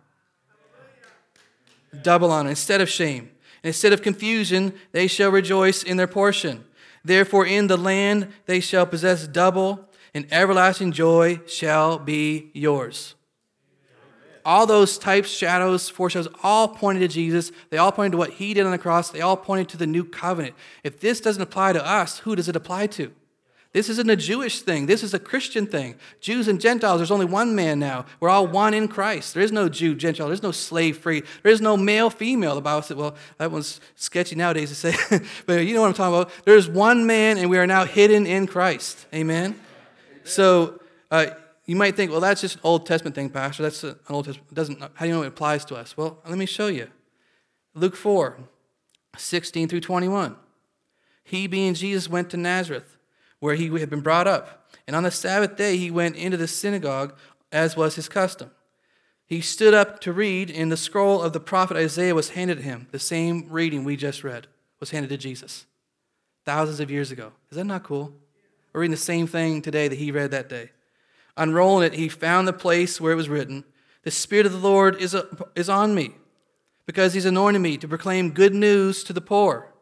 [2.03, 2.51] Double honor.
[2.51, 3.31] Instead of shame.
[3.63, 6.65] Instead of confusion, they shall rejoice in their portion.
[7.05, 13.15] Therefore, in the land they shall possess double, and everlasting joy shall be yours.
[14.45, 17.51] All those types, shadows, foreshadows, all pointed to Jesus.
[17.71, 19.11] They all pointed to what he did on the cross.
[19.11, 20.55] They all pointed to the new covenant.
[20.85, 23.13] If this doesn't apply to us, who does it apply to?
[23.77, 24.87] This isn't a Jewish thing.
[24.87, 25.97] This is a Christian thing.
[26.23, 28.07] Jews and Gentiles, there's only one man now.
[28.21, 29.35] We're all one in Christ.
[29.35, 30.29] There is no Jew, Gentile.
[30.29, 31.23] There's no slave free.
[31.43, 32.55] There is no male, female.
[32.55, 35.93] The Bible said, well, that one's sketchy nowadays to say, but you know what I'm
[35.93, 36.45] talking about.
[36.47, 39.05] There's one man, and we are now hidden in Christ.
[39.13, 39.61] Amen?
[40.25, 41.27] So, uh,
[41.67, 43.63] you might think, well, that's just an Old Testament thing, Pastor.
[43.63, 44.53] That's an Old Testament.
[44.53, 45.99] It doesn't, how do you know it applies to us?
[45.99, 46.89] Well, let me show you.
[47.75, 48.39] Luke 4,
[49.19, 50.35] 16 through 21.
[51.25, 52.96] He, being Jesus, went to Nazareth,
[53.41, 54.71] where he had been brought up.
[54.87, 57.15] And on the Sabbath day, he went into the synagogue,
[57.53, 58.51] as was his custom.
[59.27, 62.63] He stood up to read, and the scroll of the prophet Isaiah was handed to
[62.63, 62.87] him.
[62.93, 64.47] The same reading we just read
[64.79, 65.67] was handed to Jesus
[66.45, 67.33] thousands of years ago.
[67.51, 68.15] Is that not cool?
[68.73, 70.71] We're reading the same thing today that he read that day.
[71.37, 73.65] Unrolling it, he found the place where it was written
[74.03, 75.17] The Spirit of the Lord is,
[75.57, 76.13] is on me,
[76.87, 79.73] because he's anointed me to proclaim good news to the poor.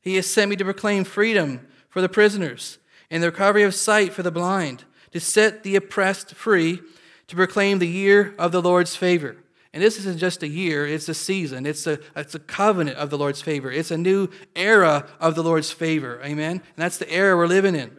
[0.00, 2.78] He has sent me to proclaim freedom for the prisoners
[3.10, 6.80] and the recovery of sight for the blind, to set the oppressed free,
[7.28, 9.36] to proclaim the year of the Lord's favor.
[9.72, 11.66] And this isn't just a year, it's a season.
[11.66, 13.70] It's a, it's a covenant of the Lord's favor.
[13.70, 16.18] It's a new era of the Lord's favor.
[16.24, 16.52] Amen?
[16.52, 17.94] And that's the era we're living in.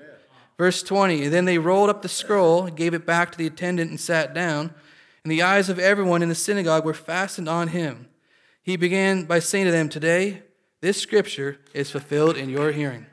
[0.58, 3.92] Verse 20 And then they rolled up the scroll, gave it back to the attendant,
[3.92, 4.74] and sat down.
[5.24, 8.08] And the eyes of everyone in the synagogue were fastened on him.
[8.64, 10.42] He began by saying to them, Today,
[10.82, 13.06] this scripture is fulfilled in your hearing.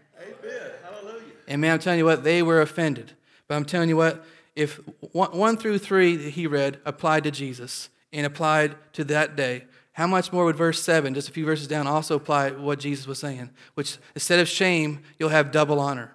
[1.49, 3.13] And man, I'm telling you what, they were offended.
[3.49, 4.25] But I'm telling you what,
[4.57, 4.81] if
[5.13, 10.07] one through three that he read applied to Jesus and applied to that day, how
[10.07, 13.19] much more would verse 7, just a few verses down, also apply what Jesus was
[13.19, 13.51] saying?
[13.75, 16.13] Which instead of shame, you'll have double honor.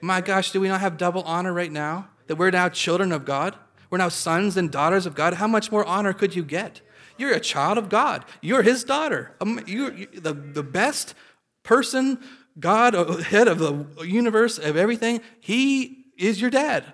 [0.00, 2.08] My gosh, do we not have double honor right now?
[2.26, 3.56] That we're now children of God?
[3.90, 5.34] We're now sons and daughters of God?
[5.34, 6.80] How much more honor could you get?
[7.16, 8.24] You're a child of God.
[8.40, 9.32] You're his daughter.
[9.40, 11.14] Um, you're, the, the best
[11.62, 12.18] person,
[12.58, 16.84] God, uh, head of the universe, of everything, he is your dad.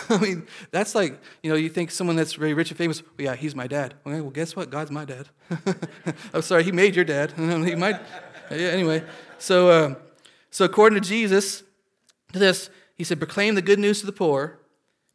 [0.08, 3.12] I mean, that's like, you know, you think someone that's very rich and famous, well,
[3.18, 3.94] yeah, he's my dad.
[4.06, 4.70] Okay, well, guess what?
[4.70, 5.28] God's my dad.
[6.34, 7.32] I'm sorry, he made your dad.
[7.36, 8.00] he might,
[8.50, 9.04] yeah, anyway.
[9.38, 9.94] So, uh,
[10.50, 11.62] so according to Jesus,
[12.32, 14.58] to this, he said, proclaim the good news to the poor,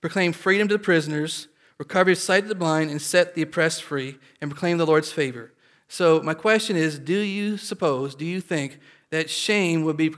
[0.02, 4.17] proclaim freedom to the prisoners, recover sight to the blind, and set the oppressed free,
[4.41, 5.54] and proclaim the Lord's favor.
[5.88, 8.80] So, my question is do you suppose, do you think
[9.12, 10.13] that shame would be,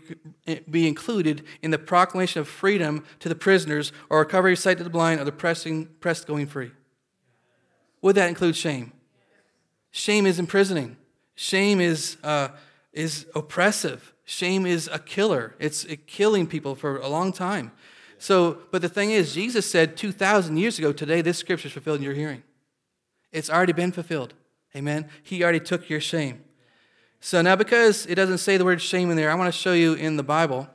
[0.70, 4.84] be included in the proclamation of freedom to the prisoners, or recovery of sight to
[4.84, 6.72] the blind, or the pressing, pressed going free?
[8.02, 8.92] Would that include shame?
[9.92, 10.98] Shame is imprisoning.
[11.36, 12.50] Shame is, uh,
[12.94, 14.14] is oppressive.
[14.32, 17.74] Shame is a killer, it's killing people for a long time.
[18.18, 21.98] So, but the thing is, Jesus said 2,000 years ago, today this scripture is fulfilled
[21.98, 22.44] in your hearing.
[23.34, 24.34] It's already been fulfilled.
[24.74, 25.10] Amen.
[25.22, 26.44] He already took your shame.
[27.24, 29.74] So now, because it doesn't say the word shame in there, I want to show
[29.74, 30.68] you in the Bible,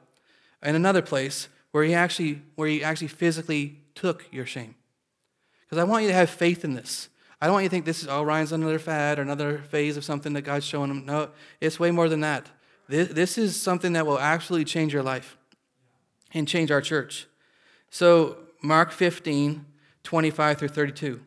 [0.62, 4.76] in another place, where he actually, where he actually physically took your shame.
[5.64, 7.08] Because I want you to have faith in this.
[7.40, 9.96] I don't want you to think this is, oh, Ryan's another fad or another phase
[9.96, 11.04] of something that God's showing him.
[11.04, 11.30] No,
[11.60, 12.48] it's way more than that.
[12.88, 15.36] This, this is something that will actually change your life
[16.32, 17.26] and change our church.
[17.90, 19.66] So, Mark 15,
[20.04, 21.20] 25 through 32.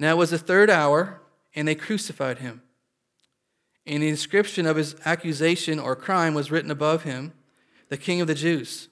[0.00, 1.20] Now it was the third hour,
[1.54, 2.62] and they crucified him.
[3.86, 7.32] And the inscription of his accusation or crime was written above him,
[7.88, 8.88] the King of the Jews.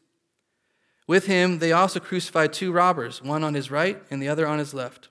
[1.06, 4.58] With him they also crucified two robbers, one on his right and the other on
[4.58, 5.08] his left.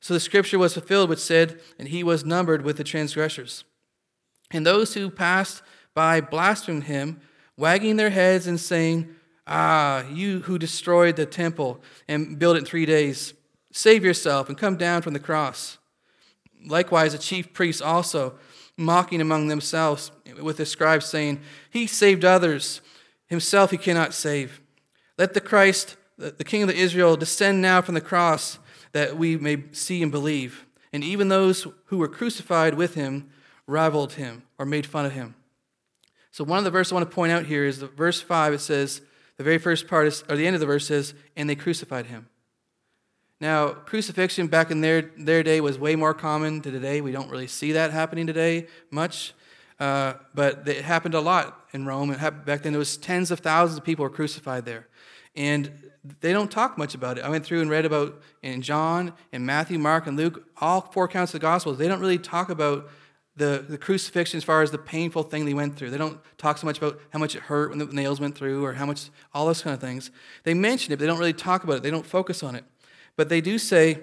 [0.00, 3.64] So the scripture was fulfilled, which said, And he was numbered with the transgressors.
[4.50, 5.62] And those who passed
[5.94, 7.20] by blasphemed him,
[7.56, 9.14] wagging their heads and saying,
[9.46, 13.34] Ah, you who destroyed the temple and built it in three days,
[13.72, 15.78] save yourself and come down from the cross.
[16.66, 18.34] Likewise, the chief priests also,
[18.76, 22.80] mocking among themselves with the scribes, saying, He saved others,
[23.26, 24.60] himself he cannot save.
[25.18, 28.58] Let the Christ, the King of Israel, descend now from the cross
[28.92, 30.66] that we may see and believe.
[30.92, 33.30] And even those who were crucified with him
[33.66, 35.34] rivaled him or made fun of him.
[36.30, 38.54] So, one of the verses I want to point out here is the verse 5.
[38.54, 39.02] It says,
[39.36, 42.06] the very first part is, or the end of the verse says, and they crucified
[42.06, 42.28] him.
[43.42, 47.00] Now, crucifixion back in their, their day was way more common to today.
[47.00, 49.34] We don't really see that happening today much,
[49.80, 52.12] uh, but it happened a lot in Rome.
[52.12, 52.72] It happened back then.
[52.72, 54.86] There was tens of thousands of people were crucified there,
[55.34, 55.72] and
[56.20, 57.24] they don't talk much about it.
[57.24, 61.06] I went through and read about in John and Matthew, Mark, and Luke, all four
[61.06, 61.78] accounts of the Gospels.
[61.78, 62.88] They don't really talk about
[63.34, 65.90] the, the crucifixion as far as the painful thing they went through.
[65.90, 68.64] They don't talk so much about how much it hurt when the nails went through
[68.64, 70.12] or how much, all those kind of things.
[70.44, 71.82] They mention it, but they don't really talk about it.
[71.82, 72.64] They don't focus on it.
[73.16, 73.98] But they do say,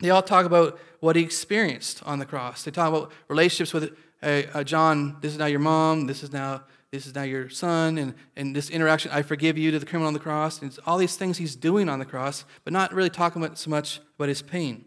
[0.00, 2.64] they all talk about what he experienced on the cross.
[2.64, 6.64] They talk about relationships with uh, John, this is now your mom, this is now
[6.94, 10.06] this is now your son, and, and this interaction, I forgive you to the criminal
[10.06, 13.10] on the cross, and all these things he's doing on the cross, but not really
[13.10, 14.84] talking about so much about his pain.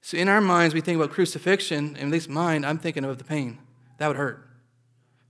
[0.00, 3.18] So in our minds, we think about crucifixion, and at least mine, I'm thinking of
[3.18, 3.58] the pain.
[3.98, 4.48] That would hurt.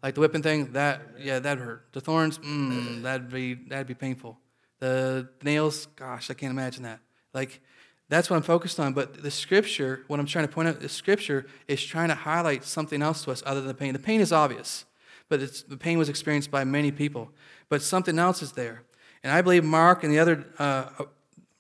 [0.05, 1.87] Like the whipping thing, that, yeah, that'd hurt.
[1.93, 4.39] The thorns, mm, that'd be, that'd be painful.
[4.79, 7.01] The nails, gosh, I can't imagine that.
[7.35, 7.61] Like,
[8.09, 8.93] that's what I'm focused on.
[8.95, 12.65] But the scripture, what I'm trying to point out, the scripture is trying to highlight
[12.65, 13.93] something else to us other than the pain.
[13.93, 14.85] The pain is obvious,
[15.29, 17.31] but the pain was experienced by many people.
[17.69, 18.83] But something else is there.
[19.23, 20.87] And I believe Mark and the other uh,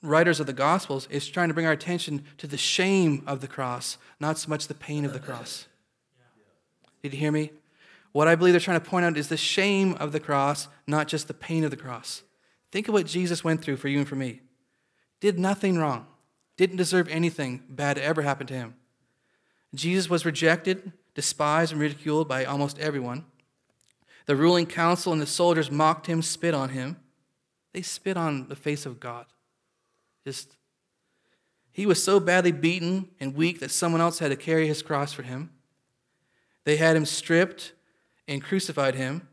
[0.02, 3.48] writers of the Gospels is trying to bring our attention to the shame of the
[3.48, 5.66] cross, not so much the pain of the cross.
[7.02, 7.50] Did you hear me?
[8.12, 11.08] What I believe they're trying to point out is the shame of the cross, not
[11.08, 12.22] just the pain of the cross.
[12.70, 14.40] Think of what Jesus went through for you and for me.
[15.24, 16.06] Did nothing wrong,
[16.58, 18.74] didn't deserve anything bad to ever happen to him.
[19.74, 23.24] Jesus was rejected, despised, and ridiculed by almost everyone.
[24.26, 26.98] The ruling council and the soldiers mocked him, spit on him.
[27.72, 29.24] They spit on the face of God.
[30.26, 30.58] Just
[31.72, 35.14] he was so badly beaten and weak that someone else had to carry his cross
[35.14, 35.48] for him.
[36.64, 37.72] They had him stripped
[38.28, 39.26] and crucified him,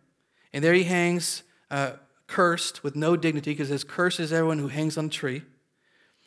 [0.54, 1.96] and there he hangs, uh,
[2.28, 5.44] cursed with no dignity, because his curse is everyone who hangs on a tree.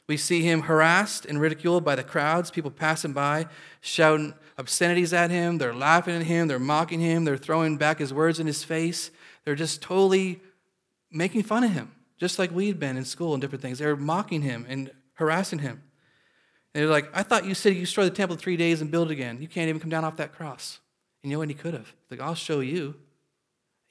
[0.07, 3.47] We see him harassed and ridiculed by the crowds, people passing by,
[3.81, 5.59] shouting obscenities at him.
[5.59, 6.49] They're laughing at him.
[6.49, 7.25] They're mocking him.
[7.25, 9.11] They're throwing back his words in his face.
[9.45, 10.41] They're just totally
[11.11, 13.79] making fun of him just like we had been in school and different things.
[13.79, 15.83] They were mocking him and harassing him.
[16.75, 18.91] And they're like, I thought you said you destroy the temple in three days and
[18.91, 19.41] build it again.
[19.41, 20.81] You can't even come down off that cross.
[21.23, 21.49] And you know what?
[21.49, 21.93] He could have.
[22.11, 22.95] Like, I'll show you.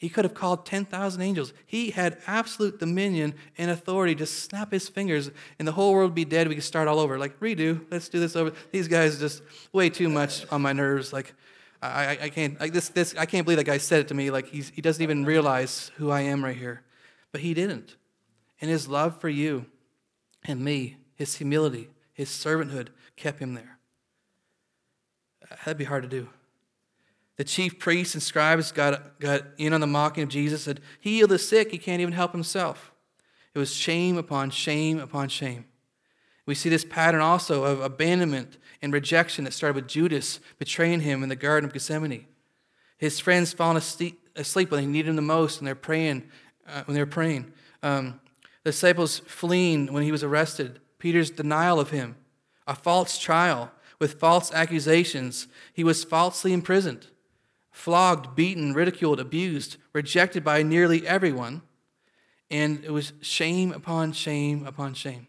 [0.03, 1.53] He could have called 10,000 angels.
[1.65, 6.15] He had absolute dominion and authority to snap his fingers and the whole world would
[6.15, 6.49] be dead.
[6.49, 7.17] We could start all over.
[7.17, 7.85] Like, redo.
[7.89, 8.51] Let's do this over.
[8.73, 11.13] These guys just way too much on my nerves.
[11.13, 11.33] Like,
[11.81, 14.29] I, I, can't, like this, this, I can't believe that guy said it to me.
[14.29, 16.81] Like, he doesn't even realize who I am right here.
[17.31, 17.95] But he didn't
[18.59, 19.67] and his love for you
[20.43, 23.77] and me, his humility, his servanthood kept him there.
[25.49, 26.27] That'd be hard to do.
[27.37, 31.17] The chief priests and scribes got, got in on the mocking of Jesus, said, He
[31.17, 32.91] healed the sick, he can't even help himself.
[33.55, 35.65] It was shame upon shame upon shame.
[36.45, 41.23] We see this pattern also of abandonment and rejection that started with Judas betraying him
[41.23, 42.25] in the Garden of Gethsemane.
[42.97, 46.23] His friends falling asleep when they needed him the most, and they're praying
[46.67, 47.51] uh, when they're praying.
[47.81, 48.19] Um,
[48.63, 52.15] the disciples fleeing when he was arrested, Peter's denial of him,
[52.65, 55.47] a false trial with false accusations.
[55.73, 57.07] He was falsely imprisoned,
[57.73, 61.61] flogged, beaten, ridiculed, abused, rejected by nearly everyone.
[62.49, 65.27] And it was shame upon shame upon shame.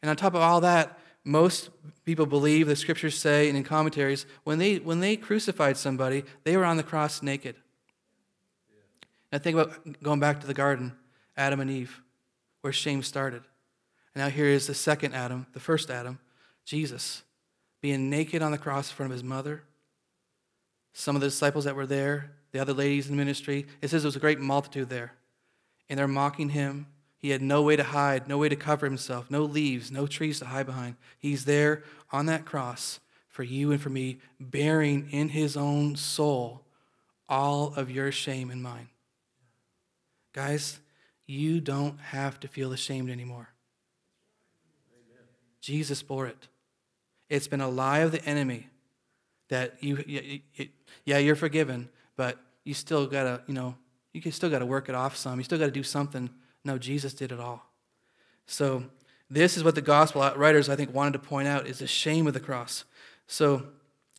[0.00, 1.68] And on top of all that, most
[2.06, 6.56] people believe, the scriptures say, and in commentaries, when they, when they crucified somebody, they
[6.56, 7.56] were on the cross naked.
[9.30, 10.96] Now think about going back to the garden,
[11.36, 12.00] Adam and Eve
[12.60, 13.42] where shame started.
[14.14, 16.18] And now here is the second Adam, the first Adam,
[16.64, 17.22] Jesus,
[17.80, 19.62] being naked on the cross in front of his mother.
[20.92, 24.02] Some of the disciples that were there, the other ladies in the ministry, it says
[24.02, 25.12] there was a great multitude there.
[25.88, 26.86] And they're mocking him.
[27.18, 30.38] He had no way to hide, no way to cover himself, no leaves, no trees
[30.38, 30.96] to hide behind.
[31.18, 31.82] He's there
[32.12, 36.62] on that cross for you and for me, bearing in his own soul
[37.28, 38.88] all of your shame and mine.
[40.32, 40.80] Guys,
[41.26, 43.48] you don't have to feel ashamed anymore.
[45.60, 46.48] Jesus bore it.
[47.28, 48.68] It's been a lie of the enemy
[49.48, 50.42] that you,
[51.04, 53.74] yeah, you're forgiven, but you still gotta, you know,
[54.12, 55.38] you still gotta work it off some.
[55.38, 56.30] You still gotta do something.
[56.64, 57.70] No, Jesus did it all.
[58.46, 58.84] So
[59.30, 62.26] this is what the gospel writers, I think, wanted to point out is the shame
[62.26, 62.84] of the cross.
[63.26, 63.66] So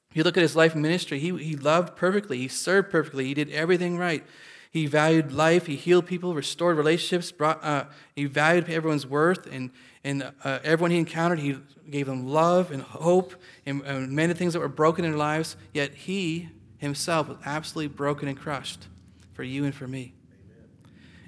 [0.10, 3.26] if you look at his life and ministry, he, he loved perfectly, he served perfectly,
[3.26, 4.24] he did everything right.
[4.72, 9.72] He valued life, he healed people, restored relationships, brought, uh, he valued everyone's worth, and,
[10.04, 11.58] and uh, everyone he encountered, he
[11.90, 13.34] gave them love and hope
[13.66, 15.58] and, and many things that were broken in their lives.
[15.74, 18.88] Yet he himself was absolutely broken and crushed
[19.34, 20.14] for you and for me.
[20.46, 20.70] Amen.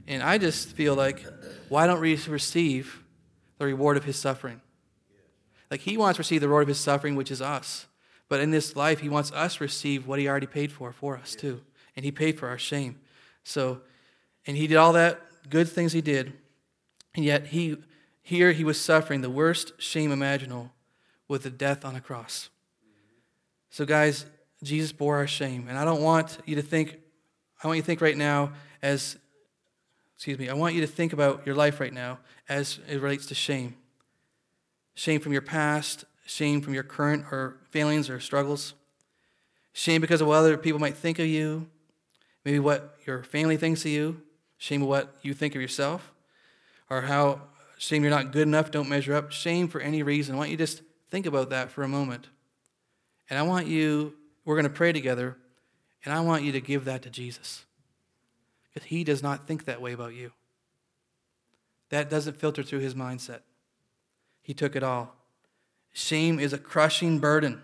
[0.08, 1.26] And I just feel like,
[1.68, 3.02] why don't we receive
[3.62, 4.60] the reward of his suffering.
[5.70, 7.86] Like he wants to receive the reward of his suffering, which is us.
[8.28, 11.16] But in this life, he wants us to receive what he already paid for for
[11.16, 11.62] us too.
[11.96, 13.01] And he paid for our shame.
[13.44, 13.82] So,
[14.46, 16.34] and he did all that good things he did.
[17.16, 17.78] And yet he
[18.22, 20.72] here he was suffering the worst shame imaginable
[21.28, 22.50] with the death on a cross.
[23.70, 24.26] So guys,
[24.64, 25.68] Jesus bore our shame.
[25.68, 27.00] And I don't want you to think,
[27.64, 29.18] I want you to think right now as
[30.16, 33.26] excuse me, I want you to think about your life right now as it relates
[33.28, 33.76] to shame.
[34.94, 38.76] Shame from your past, shame from your current or failings or struggles.
[39.74, 41.71] Shame because of what other people might think of you,
[42.46, 44.22] maybe what your family thinks of you,
[44.58, 46.12] shame of what you think of yourself,
[46.90, 47.42] or how
[47.78, 50.36] shame you're not good enough, don't measure up, shame for any reason.
[50.36, 52.30] I want you to just think about that for a moment.
[53.30, 54.14] And I want you,
[54.46, 55.38] we're going to pray together,
[56.06, 57.66] and I want you to give that to Jesus.
[58.74, 60.32] Because he does not think that way about you.
[61.90, 63.40] That doesn't filter through his mindset.
[64.42, 65.16] He took it all.
[65.94, 67.62] Shame is a crushing burden.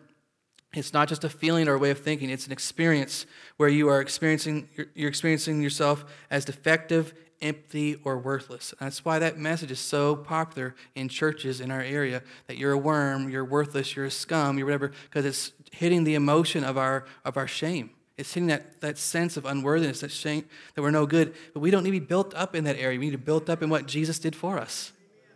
[0.74, 3.88] It's not just a feeling or a way of thinking, it's an experience where you
[3.90, 8.74] are experiencing you're experiencing yourself as defective, empty, or worthless.
[8.80, 12.74] And that's why that message is so popular in churches in our area that you're
[12.74, 16.78] a worm, you're worthless, you're a scum, you're whatever, because it's hitting the emotion of
[16.78, 17.92] our of our shame.
[18.18, 21.36] It's hitting that, that sense of unworthiness, that shame that we're no good.
[21.54, 22.98] But we don't need to be built up in that area.
[22.98, 24.92] We need to be built up in what Jesus did for us.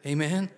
[0.06, 0.50] Amen?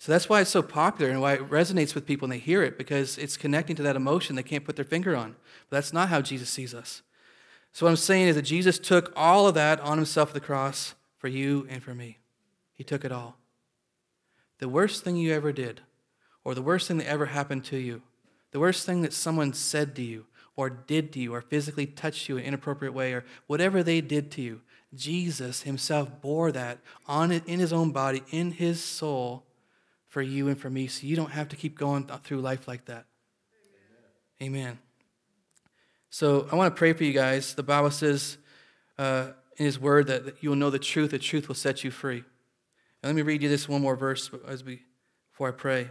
[0.00, 2.62] So that's why it's so popular and why it resonates with people when they hear
[2.62, 5.36] it, because it's connecting to that emotion they can't put their finger on.
[5.68, 7.02] But that's not how Jesus sees us.
[7.72, 10.40] So what I'm saying is that Jesus took all of that on himself at the
[10.40, 12.16] cross for you and for me.
[12.72, 13.36] He took it all.
[14.58, 15.82] The worst thing you ever did,
[16.44, 18.00] or the worst thing that ever happened to you,
[18.52, 20.24] the worst thing that someone said to you,
[20.56, 24.00] or did to you or physically touched you in an inappropriate way or whatever they
[24.00, 24.62] did to you,
[24.94, 29.44] Jesus himself bore that on in his own body, in his soul
[30.10, 30.88] for you and for me.
[30.88, 33.06] So you don't have to keep going through life like that.
[34.42, 34.60] Amen.
[34.66, 34.78] Amen.
[36.10, 37.54] So I want to pray for you guys.
[37.54, 38.36] The Bible says
[38.98, 41.92] uh, in his word that you will know the truth, the truth will set you
[41.92, 42.24] free.
[43.02, 44.82] And let me read you this one more verse as we,
[45.30, 45.88] before I pray.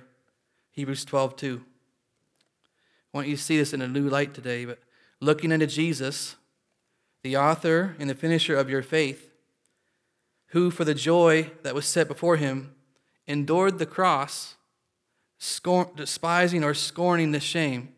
[0.72, 1.64] Hebrews 12, 2.
[3.14, 4.80] I want you to see this in a new light today, but
[5.22, 6.36] looking unto Jesus,
[7.24, 9.32] the author and the finisher of your faith,
[10.48, 12.76] who for the joy that was set before him
[13.30, 14.56] endured the cross,
[15.38, 17.94] scorn, despising or scorning the shame,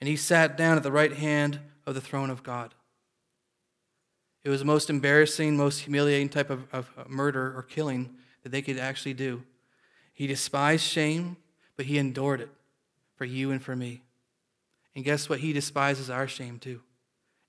[0.00, 2.74] and he sat down at the right hand of the throne of God.
[4.44, 8.62] It was the most embarrassing, most humiliating type of, of murder or killing that they
[8.62, 9.42] could actually do.
[10.12, 11.36] He despised shame,
[11.76, 12.50] but he endured it
[13.16, 14.02] for you and for me.
[14.94, 15.40] And guess what?
[15.40, 16.80] He despises our shame too.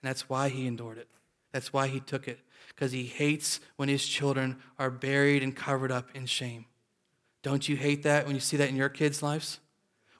[0.02, 1.08] And that's why he endured it.
[1.52, 2.40] That's why he took it.
[2.68, 6.66] Because he hates when his children are buried and covered up in shame.
[7.42, 9.60] Don't you hate that when you see that in your kids' lives?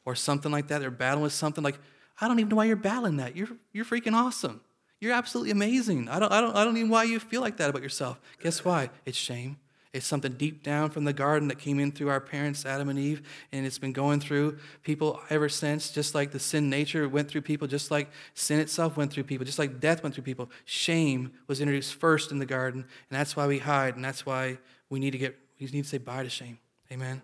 [0.06, 0.80] Or something like that?
[0.80, 1.78] They're battling with something like,
[2.20, 3.36] I don't even know why you're battling that.
[3.36, 4.62] You're, you're freaking awesome.
[5.00, 6.10] You're absolutely amazing.
[6.10, 8.20] I don't, I, don't, I don't even know why you feel like that about yourself.
[8.42, 8.90] Guess why?
[9.06, 9.58] It's shame.
[9.98, 13.00] It's something deep down from the garden that came in through our parents, Adam and
[13.00, 17.28] Eve, and it's been going through people ever since, just like the sin nature went
[17.28, 20.52] through people, just like sin itself went through people, just like death went through people.
[20.66, 24.60] Shame was introduced first in the garden, and that's why we hide, and that's why
[24.88, 26.60] we need to get, we need to say bye to shame.
[26.92, 27.24] Amen.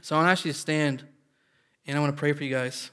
[0.00, 1.04] So I want to ask you to stand,
[1.86, 2.90] and I want to pray for you guys.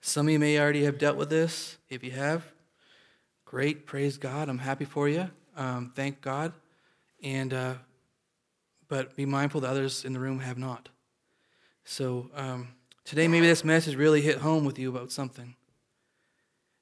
[0.00, 1.76] Some of you may already have dealt with this.
[1.90, 2.53] If you have,
[3.54, 4.48] Great, praise God.
[4.48, 5.30] I'm happy for you.
[5.56, 6.52] Um, thank God.
[7.22, 7.74] And uh,
[8.88, 10.88] but be mindful that others in the room have not.
[11.84, 12.70] So um,
[13.04, 15.54] today, maybe this message really hit home with you about something.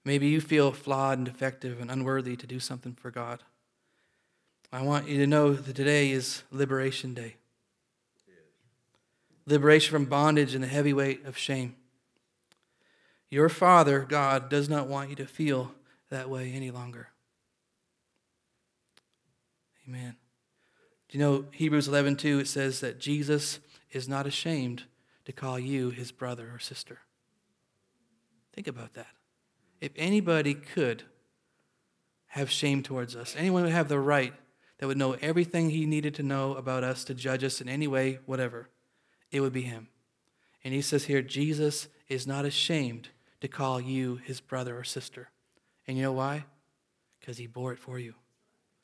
[0.07, 3.43] Maybe you feel flawed and defective and unworthy to do something for God.
[4.73, 7.37] I want you to know that today is Liberation Day.
[9.45, 11.77] liberation from bondage and the heavy weight of shame.
[13.29, 15.73] Your Father, God, does not want you to feel
[16.13, 17.09] that way any longer.
[19.89, 20.17] Amen.
[21.09, 23.59] Do you know Hebrews 11:2 it says that Jesus
[23.91, 24.85] is not ashamed
[25.25, 27.01] to call you his brother or sister.
[28.53, 29.15] Think about that.
[29.81, 31.05] If anybody could
[32.29, 34.33] have shame towards us, anyone would have the right
[34.79, 37.87] that would know everything he needed to know about us to judge us in any
[37.87, 38.69] way, whatever,
[39.31, 39.89] it would be him.
[40.65, 43.09] And he says here, Jesus is not ashamed
[43.41, 45.31] to call you his brother or sister.
[45.87, 46.45] And you know why?
[47.21, 48.15] Because he bore it for you.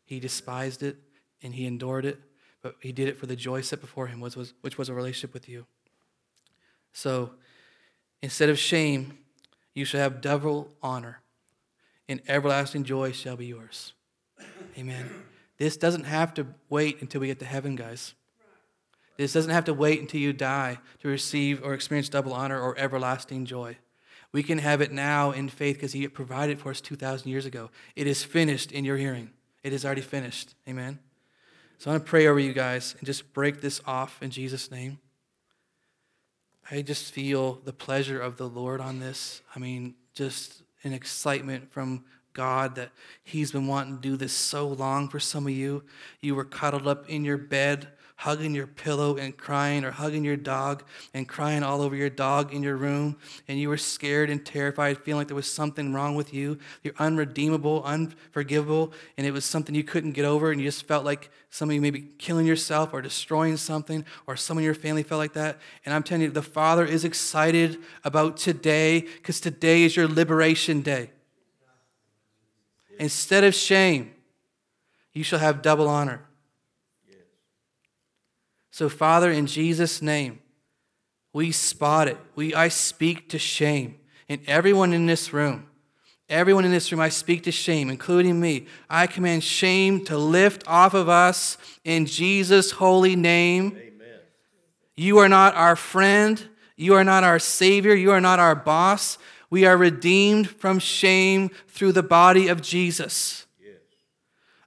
[0.05, 0.97] He despised it
[1.43, 2.19] and he endured it,
[2.63, 5.49] but he did it for the joy set before him, which was, a relationship with
[5.49, 5.67] you.
[6.93, 7.33] So
[8.23, 9.19] instead of shame,
[9.75, 11.21] you shall have double honor,
[12.09, 13.93] and everlasting joy shall be yours.
[14.77, 15.09] Amen.
[15.59, 18.15] This doesn't have to wait until we get to heaven, guys.
[19.17, 22.79] This doesn't have to wait until you die to receive or experience double honor or
[22.79, 23.77] everlasting joy.
[24.33, 27.71] We can have it now in faith because He provided for us 2,000 years ago.
[27.97, 29.31] It is finished in your hearing.
[29.63, 30.55] It is already finished.
[30.69, 30.99] Amen.
[31.79, 34.71] So I want to pray over you guys and just break this off in Jesus'
[34.71, 34.99] name.
[36.71, 39.43] I just feel the pleasure of the Lord on this.
[39.57, 42.05] I mean, just an excitement from
[42.35, 42.91] God that
[43.25, 45.85] He's been wanting to do this so long for some of you.
[46.21, 47.89] You were cuddled up in your bed
[48.19, 50.83] hugging your pillow and crying, or hugging your dog
[51.15, 53.17] and crying all over your dog in your room,
[53.47, 56.59] and you were scared and terrified, feeling like there was something wrong with you.
[56.83, 61.05] You're unredeemable, unforgivable, and it was something you couldn't get over, and you just felt
[61.05, 65.05] like some of you maybe killing yourself or destroying something, or some of your family
[65.05, 65.59] felt like that.
[65.85, 70.81] And I'm telling you, the Father is excited about today because today is your liberation
[70.81, 71.11] day.
[72.99, 74.13] Instead of shame,
[75.13, 76.28] you shall have double honor.
[78.79, 80.39] So, Father, in Jesus' name,
[81.33, 82.17] we spot it.
[82.37, 83.99] We, I speak to shame.
[84.29, 85.67] And everyone in this room,
[86.29, 88.67] everyone in this room, I speak to shame, including me.
[88.89, 93.77] I command shame to lift off of us in Jesus' holy name.
[93.77, 94.21] Amen.
[94.97, 96.41] You are not our friend.
[96.77, 97.97] You are not our Savior.
[97.97, 99.19] You are not our boss.
[99.51, 103.45] We are redeemed from shame through the body of Jesus.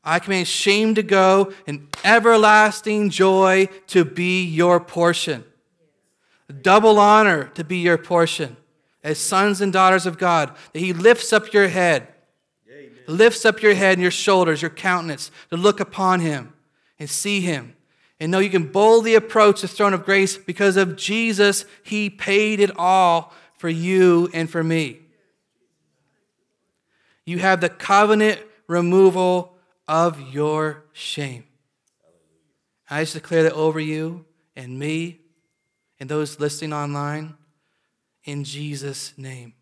[0.03, 5.43] I command shame to go and everlasting joy to be your portion.
[6.61, 8.57] Double honor to be your portion
[9.03, 10.53] as sons and daughters of God.
[10.73, 12.07] That He lifts up your head,
[12.69, 12.91] Amen.
[13.07, 16.53] lifts up your head and your shoulders, your countenance, to look upon Him
[16.99, 17.75] and see Him.
[18.19, 21.65] And know you can boldly approach the throne of grace because of Jesus.
[21.83, 24.99] He paid it all for you and for me.
[27.25, 29.50] You have the covenant removal
[29.91, 31.43] of your shame.
[32.89, 34.23] I just declare that over you
[34.55, 35.19] and me
[35.99, 37.35] and those listening online
[38.23, 39.53] in Jesus' name.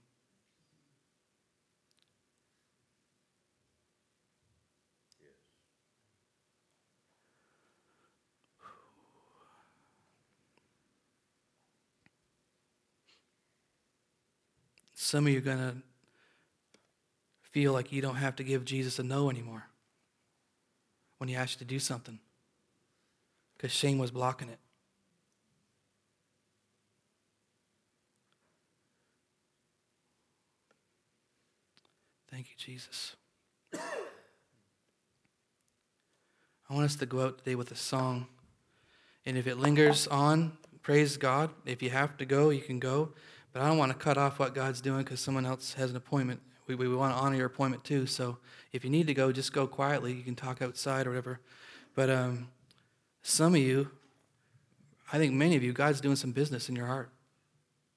[14.93, 15.75] Some of you are going to
[17.41, 19.68] feel like you don't have to give Jesus a no anymore
[21.19, 22.17] when he asked you to do something
[23.55, 24.57] because shame was blocking it.
[32.31, 33.15] Thank you, Jesus.
[33.73, 38.27] I want us to go out today with a song.
[39.25, 41.49] And if it lingers on, praise God.
[41.65, 43.13] If you have to go, you can go.
[43.51, 45.97] But I don't want to cut off what God's doing because someone else has an
[45.97, 46.39] appointment
[46.77, 48.05] we, we want to honor your appointment too.
[48.05, 48.37] So
[48.71, 50.13] if you need to go, just go quietly.
[50.13, 51.39] You can talk outside or whatever.
[51.95, 52.47] But um,
[53.23, 53.89] some of you,
[55.11, 57.09] I think many of you, God's doing some business in your heart.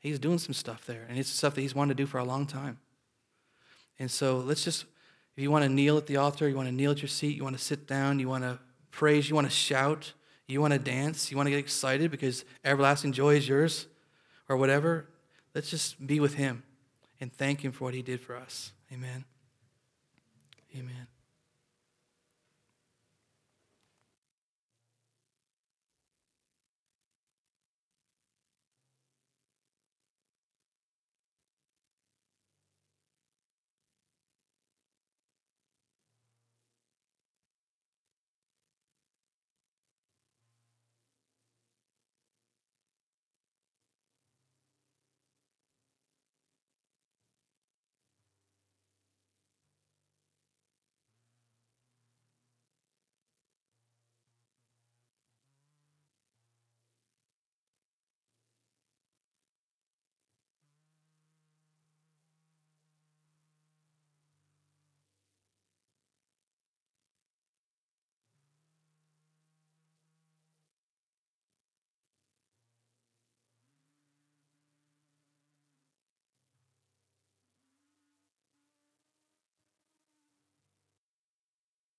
[0.01, 2.25] He's doing some stuff there, and it's stuff that He's wanted to do for a
[2.25, 2.79] long time.
[4.01, 4.87] And so let's just,
[5.37, 7.37] if you want to kneel at the altar, you want to kneel at your seat,
[7.37, 8.59] you want to sit down, you want to
[8.91, 10.13] praise, you want to shout,
[10.49, 13.87] you want to dance, you want to get excited because everlasting joy is yours,
[14.49, 15.07] or whatever,
[15.55, 16.65] let's just be with Him
[17.23, 18.73] and thank Him for what He did for us.
[18.93, 19.25] Amen.
[20.77, 21.07] Amen.